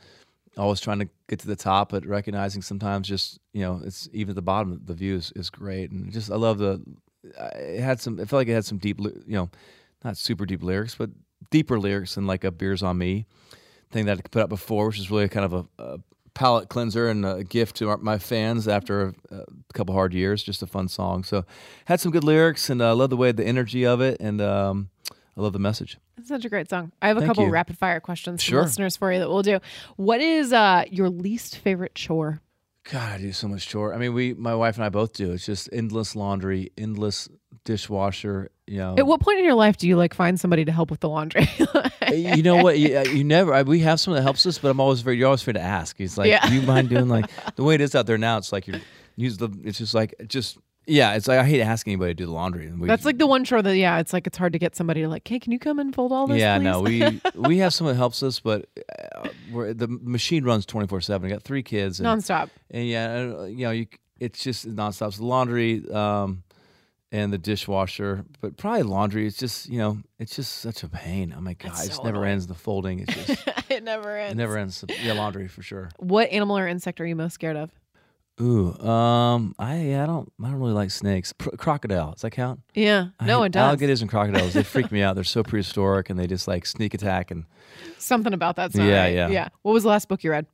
always 0.56 0.80
trying 0.80 1.00
to 1.00 1.08
get 1.28 1.40
to 1.40 1.46
the 1.46 1.56
top, 1.56 1.90
but 1.90 2.04
recognizing 2.06 2.62
sometimes 2.62 3.08
just 3.08 3.38
you 3.52 3.60
know 3.62 3.80
it's 3.84 4.08
even 4.12 4.30
at 4.30 4.36
the 4.36 4.42
bottom 4.42 4.80
the 4.84 4.94
view 4.94 5.14
is, 5.16 5.32
is 5.36 5.50
great, 5.50 5.90
and 5.90 6.12
just 6.12 6.30
I 6.30 6.36
love 6.36 6.58
the. 6.58 6.82
It 7.56 7.80
had 7.80 8.00
some. 8.00 8.18
It 8.20 8.28
felt 8.28 8.40
like 8.40 8.48
it 8.48 8.52
had 8.54 8.64
some 8.66 8.78
deep, 8.78 9.00
you 9.00 9.22
know, 9.28 9.50
not 10.04 10.16
super 10.18 10.44
deep 10.46 10.62
lyrics, 10.62 10.94
but 10.94 11.10
deeper 11.50 11.78
lyrics 11.80 12.16
than 12.16 12.26
like 12.26 12.44
a 12.44 12.50
"Beers 12.50 12.82
on 12.82 12.98
Me" 12.98 13.24
thing 13.90 14.04
that 14.06 14.18
I 14.18 14.20
put 14.20 14.42
up 14.42 14.48
before, 14.50 14.88
which 14.88 14.98
is 14.98 15.10
really 15.10 15.28
kind 15.28 15.46
of 15.46 15.52
a, 15.54 15.82
a 15.82 15.98
palate 16.34 16.68
cleanser 16.68 17.08
and 17.08 17.24
a 17.24 17.44
gift 17.44 17.76
to 17.76 17.88
our, 17.88 17.96
my 17.98 18.18
fans 18.18 18.66
after 18.68 19.14
a, 19.30 19.36
a 19.36 19.44
couple 19.72 19.94
hard 19.94 20.12
years. 20.12 20.42
Just 20.42 20.62
a 20.62 20.66
fun 20.66 20.88
song. 20.88 21.24
So 21.24 21.44
had 21.86 22.00
some 22.00 22.12
good 22.12 22.24
lyrics, 22.24 22.68
and 22.70 22.82
I 22.82 22.92
love 22.92 23.10
the 23.10 23.16
way 23.16 23.32
the 23.32 23.44
energy 23.44 23.86
of 23.86 24.00
it, 24.00 24.18
and 24.20 24.40
um, 24.40 24.90
I 25.36 25.40
love 25.40 25.52
the 25.52 25.58
message. 25.58 25.98
It's 26.18 26.28
such 26.28 26.44
a 26.44 26.48
great 26.48 26.68
song. 26.70 26.92
I 27.02 27.08
have 27.08 27.16
a 27.16 27.20
Thank 27.20 27.30
couple 27.30 27.44
you. 27.44 27.50
rapid 27.50 27.76
fire 27.78 28.00
questions 28.00 28.42
Sure. 28.42 28.60
from 28.60 28.66
listeners 28.66 28.96
for 28.96 29.12
you 29.12 29.18
that 29.18 29.28
we'll 29.28 29.42
do. 29.42 29.58
What 29.96 30.20
is 30.20 30.52
uh, 30.52 30.84
your 30.90 31.08
least 31.10 31.58
favorite 31.58 31.94
chore? 31.94 32.40
God, 32.90 33.12
I 33.14 33.18
do 33.18 33.32
so 33.32 33.48
much 33.48 33.66
chore. 33.66 33.94
I 33.94 33.98
mean, 33.98 34.12
we, 34.12 34.34
my 34.34 34.54
wife 34.54 34.76
and 34.76 34.84
I 34.84 34.90
both 34.90 35.14
do. 35.14 35.32
It's 35.32 35.46
just 35.46 35.68
endless 35.72 36.14
laundry, 36.14 36.70
endless 36.76 37.28
dishwasher. 37.64 38.50
You 38.66 38.78
know, 38.78 38.94
At 38.96 39.06
what 39.06 39.20
point 39.20 39.38
in 39.38 39.44
your 39.44 39.54
life 39.54 39.76
do 39.76 39.86
you 39.86 39.96
like 39.96 40.14
find 40.14 40.38
somebody 40.40 40.64
to 40.64 40.72
help 40.72 40.90
with 40.90 41.00
the 41.00 41.08
laundry? 41.08 41.48
you 42.12 42.42
know 42.42 42.56
what? 42.62 42.78
You, 42.78 43.00
you 43.10 43.22
never. 43.24 43.52
I, 43.52 43.62
we 43.62 43.80
have 43.80 44.00
someone 44.00 44.18
that 44.18 44.22
helps 44.22 44.46
us, 44.46 44.56
but 44.58 44.70
I'm 44.70 44.80
always 44.80 45.02
very. 45.02 45.18
You're 45.18 45.26
always 45.26 45.42
afraid 45.42 45.54
to 45.54 45.60
ask. 45.60 45.98
He's 45.98 46.16
like, 46.16 46.28
Yeah. 46.28 46.46
"Do 46.48 46.54
you 46.54 46.62
mind 46.62 46.88
doing 46.88 47.08
like 47.08 47.26
the 47.56 47.64
way 47.64 47.74
it 47.74 47.80
is 47.82 47.94
out 47.94 48.06
there 48.06 48.16
now?" 48.18 48.38
It's 48.38 48.52
like 48.52 48.66
you're 48.66 48.80
use 49.16 49.36
the. 49.36 49.50
It's 49.64 49.78
just 49.78 49.92
like 49.94 50.14
just 50.28 50.56
yeah. 50.86 51.12
It's 51.14 51.28
like 51.28 51.38
I 51.38 51.44
hate 51.44 51.60
asking 51.60 51.92
anybody 51.92 52.12
to 52.12 52.14
do 52.14 52.24
the 52.26 52.32
laundry. 52.32 52.72
We, 52.72 52.88
That's 52.88 53.04
like 53.04 53.18
the 53.18 53.26
one 53.26 53.44
chore 53.44 53.60
that 53.60 53.76
yeah, 53.76 53.98
it's 53.98 54.14
like 54.14 54.26
it's 54.26 54.38
hard 54.38 54.54
to 54.54 54.58
get 54.58 54.74
somebody 54.76 55.02
to 55.02 55.08
like, 55.08 55.28
hey, 55.28 55.38
can 55.38 55.52
you 55.52 55.58
come 55.58 55.78
and 55.78 55.94
fold 55.94 56.10
all 56.12 56.26
this? 56.26 56.38
yeah. 56.38 56.56
please?" 56.56 56.64
No, 56.64 56.80
we 56.80 57.20
we 57.48 57.58
have 57.58 57.74
someone 57.74 57.94
that 57.94 57.98
helps 57.98 58.22
us, 58.22 58.40
but 58.40 58.66
uh, 59.18 59.28
we're, 59.52 59.74
the 59.74 59.88
machine 59.88 60.42
runs 60.44 60.64
24 60.64 61.02
seven. 61.02 61.30
I 61.30 61.34
got 61.34 61.42
three 61.42 61.62
kids 61.62 62.00
and 62.00 62.06
nonstop. 62.06 62.48
and 62.70 62.86
yeah, 62.88 63.34
uh, 63.40 63.44
you 63.44 63.66
know, 63.66 63.72
you 63.72 63.88
it's 64.20 64.42
just 64.42 64.66
nonstop. 64.66 65.14
The 65.16 65.26
laundry 65.26 65.82
um, 65.92 66.44
and 67.14 67.32
the 67.32 67.38
dishwasher, 67.38 68.24
but 68.40 68.56
probably 68.56 68.82
laundry. 68.82 69.24
It's 69.26 69.36
just 69.38 69.68
you 69.68 69.78
know, 69.78 69.98
it's 70.18 70.34
just 70.34 70.56
such 70.56 70.82
a 70.82 70.88
pain. 70.88 71.32
Oh 71.36 71.40
my 71.40 71.54
god, 71.54 71.70
It's 71.72 71.84
it 71.84 71.86
just 71.88 71.96
so 71.98 72.02
never 72.02 72.16
annoying. 72.18 72.32
ends. 72.32 72.46
The 72.48 72.54
folding, 72.54 72.98
it's 72.98 73.14
just 73.14 73.48
it 73.70 73.84
never 73.84 74.16
ends. 74.18 74.32
it 74.32 74.36
never 74.36 74.58
ends. 74.58 74.84
Yeah, 75.02 75.12
laundry 75.12 75.46
for 75.48 75.62
sure. 75.62 75.90
What 75.98 76.30
animal 76.30 76.58
or 76.58 76.66
insect 76.66 77.00
are 77.00 77.06
you 77.06 77.14
most 77.14 77.34
scared 77.34 77.56
of? 77.56 77.70
Ooh, 78.40 78.76
um, 78.80 79.54
I 79.60 79.94
I 80.02 80.06
don't 80.06 80.32
I 80.42 80.48
don't 80.48 80.58
really 80.58 80.72
like 80.72 80.90
snakes. 80.90 81.32
Pr- 81.32 81.50
crocodile, 81.56 82.12
does 82.12 82.22
that 82.22 82.32
count? 82.32 82.60
Yeah, 82.74 83.08
I 83.20 83.26
no, 83.26 83.44
it 83.44 83.52
does. 83.52 83.60
Alligators 83.62 84.00
and 84.02 84.10
crocodiles, 84.10 84.54
they 84.54 84.64
freak 84.64 84.90
me 84.90 85.02
out. 85.02 85.14
They're 85.14 85.22
so 85.22 85.42
prehistoric 85.50 86.10
and 86.10 86.18
they 86.18 86.26
just 86.26 86.48
like 86.48 86.66
sneak 86.66 86.94
attack 86.94 87.30
and. 87.30 87.44
Something 87.98 88.32
about 88.34 88.56
that. 88.56 88.74
Yeah, 88.74 89.02
right? 89.04 89.14
yeah. 89.14 89.28
yeah. 89.28 89.48
What 89.62 89.72
was 89.72 89.84
the 89.84 89.88
last 89.88 90.08
book 90.08 90.24
you 90.24 90.30
read? 90.32 90.46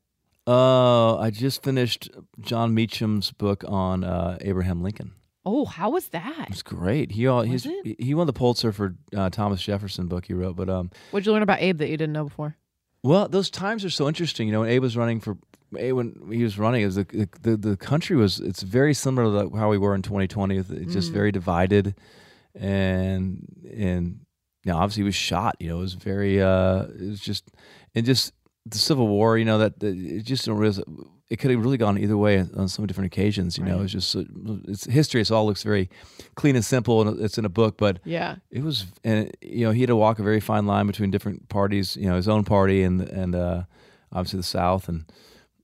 Uh, 0.47 1.17
I 1.17 1.31
just 1.31 1.63
finished 1.63 2.11
Jon 2.41 2.75
Meacham's 2.75 3.31
book 3.33 3.65
on 3.67 4.05
uh, 4.05 4.37
Abraham 4.43 4.83
Lincoln. 4.83 5.13
Oh, 5.45 5.65
how 5.65 5.91
was 5.91 6.09
that? 6.09 6.43
It 6.43 6.51
was 6.51 6.63
great. 6.63 7.13
He 7.13 7.27
all 7.27 7.43
he's, 7.43 7.65
it? 7.67 7.97
he 7.99 8.15
won 8.15 8.27
the 8.27 8.33
Pulitzer 8.33 8.73
for 8.73 8.95
uh, 9.17 9.31
Thomas 9.31 9.63
Jefferson 9.63 10.07
book 10.07 10.27
he 10.27 10.35
wrote. 10.35 10.57
But 10.57 10.69
um, 10.69 10.91
What'd 11.11 11.27
you 11.27 11.33
learn 11.33 11.43
about 11.43 11.61
Abe 11.61 11.79
that 11.79 11.89
you 11.89 11.97
didn't 11.97 12.13
know 12.13 12.25
before? 12.25 12.57
well, 13.03 13.29
those 13.29 13.49
times 13.49 13.85
are 13.85 13.91
so 13.91 14.07
interesting. 14.09 14.47
You 14.47 14.53
know, 14.53 14.61
when 14.61 14.69
Abe 14.69 14.83
was 14.83 14.97
running 14.97 15.21
for 15.21 15.39
Abe, 15.77 15.95
when 15.95 16.29
he 16.31 16.43
was 16.43 16.59
running, 16.59 16.83
it 16.83 16.87
was 16.87 16.97
the 16.97 17.29
the, 17.43 17.57
the 17.57 17.77
country 17.77 18.17
was 18.17 18.41
it's 18.41 18.63
very 18.63 18.93
similar 18.93 19.49
to 19.49 19.57
how 19.57 19.71
we 19.71 19.79
were 19.79 19.95
in 19.95 20.03
2020. 20.03 20.59
It's 20.59 20.93
just 20.93 21.13
very 21.13 21.33
divided, 21.33 21.95
and 22.55 23.47
and 23.65 24.21
you 24.65 24.73
know, 24.73 24.77
obviously 24.77 25.03
he 25.03 25.07
was 25.07 25.15
shot. 25.15 25.57
You 25.59 25.71
know, 25.71 25.79
it 25.79 25.81
was 25.81 25.95
very 25.95 26.43
uh, 26.43 26.83
it 26.83 27.09
was 27.09 27.21
just 27.21 27.51
and 27.95 28.05
just 28.05 28.35
the 28.67 28.79
Civil 28.79 29.09
War. 29.09 29.39
You 29.39 29.47
know 29.47 29.59
that, 29.59 29.81
that 29.81 29.97
it 29.97 30.25
just 30.25 30.45
don't 30.45 30.59
realize 30.59 30.81
it 31.31 31.39
could 31.39 31.51
have 31.53 31.61
really 31.63 31.77
gone 31.79 31.97
either 31.97 32.17
way 32.19 32.41
on 32.41 32.67
so 32.69 32.83
many 32.83 32.89
different 32.89 33.07
occasions. 33.13 33.57
You 33.57 33.65
know, 33.65 33.83
it's 33.83 33.93
just 33.93 34.17
it's 34.69 34.85
history. 34.85 35.21
It 35.21 35.31
all 35.31 35.47
looks 35.47 35.63
very 35.63 35.89
clean 36.35 36.57
and 36.57 36.65
simple, 36.65 37.01
and 37.07 37.21
it's 37.21 37.39
in 37.39 37.45
a 37.45 37.49
book, 37.49 37.77
but 37.79 38.01
Yeah. 38.05 38.37
it 38.51 38.63
was, 38.65 38.87
and 39.05 39.31
you 39.41 39.65
know, 39.65 39.71
he 39.71 39.81
had 39.83 39.89
to 39.89 39.97
walk 39.97 40.19
a 40.19 40.23
very 40.25 40.41
fine 40.41 40.67
line 40.67 40.87
between 40.89 41.11
different 41.13 41.49
parties. 41.49 41.97
You 41.97 42.09
know, 42.09 42.17
his 42.17 42.29
own 42.29 42.45
party 42.45 42.83
and 42.83 43.01
and 43.01 43.35
uh, 43.37 43.63
obviously 44.13 44.39
the 44.39 44.43
South. 44.43 44.89
And 44.89 45.05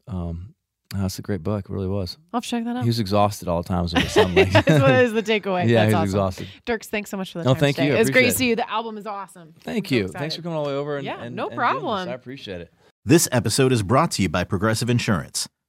um, 0.07 0.55
that's 0.95 1.19
a 1.19 1.23
great 1.23 1.43
book. 1.43 1.65
It 1.69 1.73
really 1.73 1.89
was. 1.89 2.17
I'll 2.33 2.41
check 2.41 2.63
that 2.65 2.77
out. 2.77 2.83
He 2.85 2.89
was 2.89 3.01
exhausted 3.01 3.49
all 3.49 3.61
the 3.61 3.69
time. 3.69 3.85
Is 3.87 3.93
what 3.93 4.05
it 4.17 4.17
like. 4.37 4.53
That's 4.53 4.81
what 4.81 4.95
is 5.03 5.13
the 5.15 5.23
takeaway. 5.25 5.69
yeah, 5.69 5.87
That's 5.87 5.95
he 5.95 6.01
was 6.01 6.15
awesome. 6.15 6.45
exhausted. 6.45 6.49
Dierks, 6.65 6.87
thanks 6.87 7.11
so 7.11 7.17
much 7.17 7.33
for 7.33 7.43
the 7.43 7.51
Oh, 7.51 7.55
time 7.55 7.61
thank 7.61 7.77
today. 7.77 7.89
you. 7.89 7.95
I 7.95 7.97
It 7.97 8.01
was 8.01 8.11
great 8.11 8.27
to 8.27 8.33
see 8.33 8.49
you. 8.49 8.55
The 8.55 8.71
album 8.71 8.97
is 8.99 9.07
awesome. 9.07 9.53
Thank 9.65 9.91
I'm 9.91 9.95
you. 9.97 10.05
excited. 10.05 10.19
Thanks 10.21 10.37
for 10.37 10.43
coming 10.43 10.57
all 10.57 10.65
the 10.65 10.71
way 10.71 10.77
over. 10.77 10.97
And, 10.99 11.05
Yeah, 11.05 11.23
and- 11.25 11.35
no 11.35 11.49
and 11.49 11.57
problem. 11.57 12.09
I 12.09 12.13
appreciate 12.13 12.61
it. 12.61 12.73
This 13.05 13.29
episode 13.33 13.73
is 13.73 13.83
brought 13.83 14.13
to 14.13 14.23
you 14.23 14.29
by 14.29 14.45
Progressive 14.45 14.89
Insurance. 14.91 15.49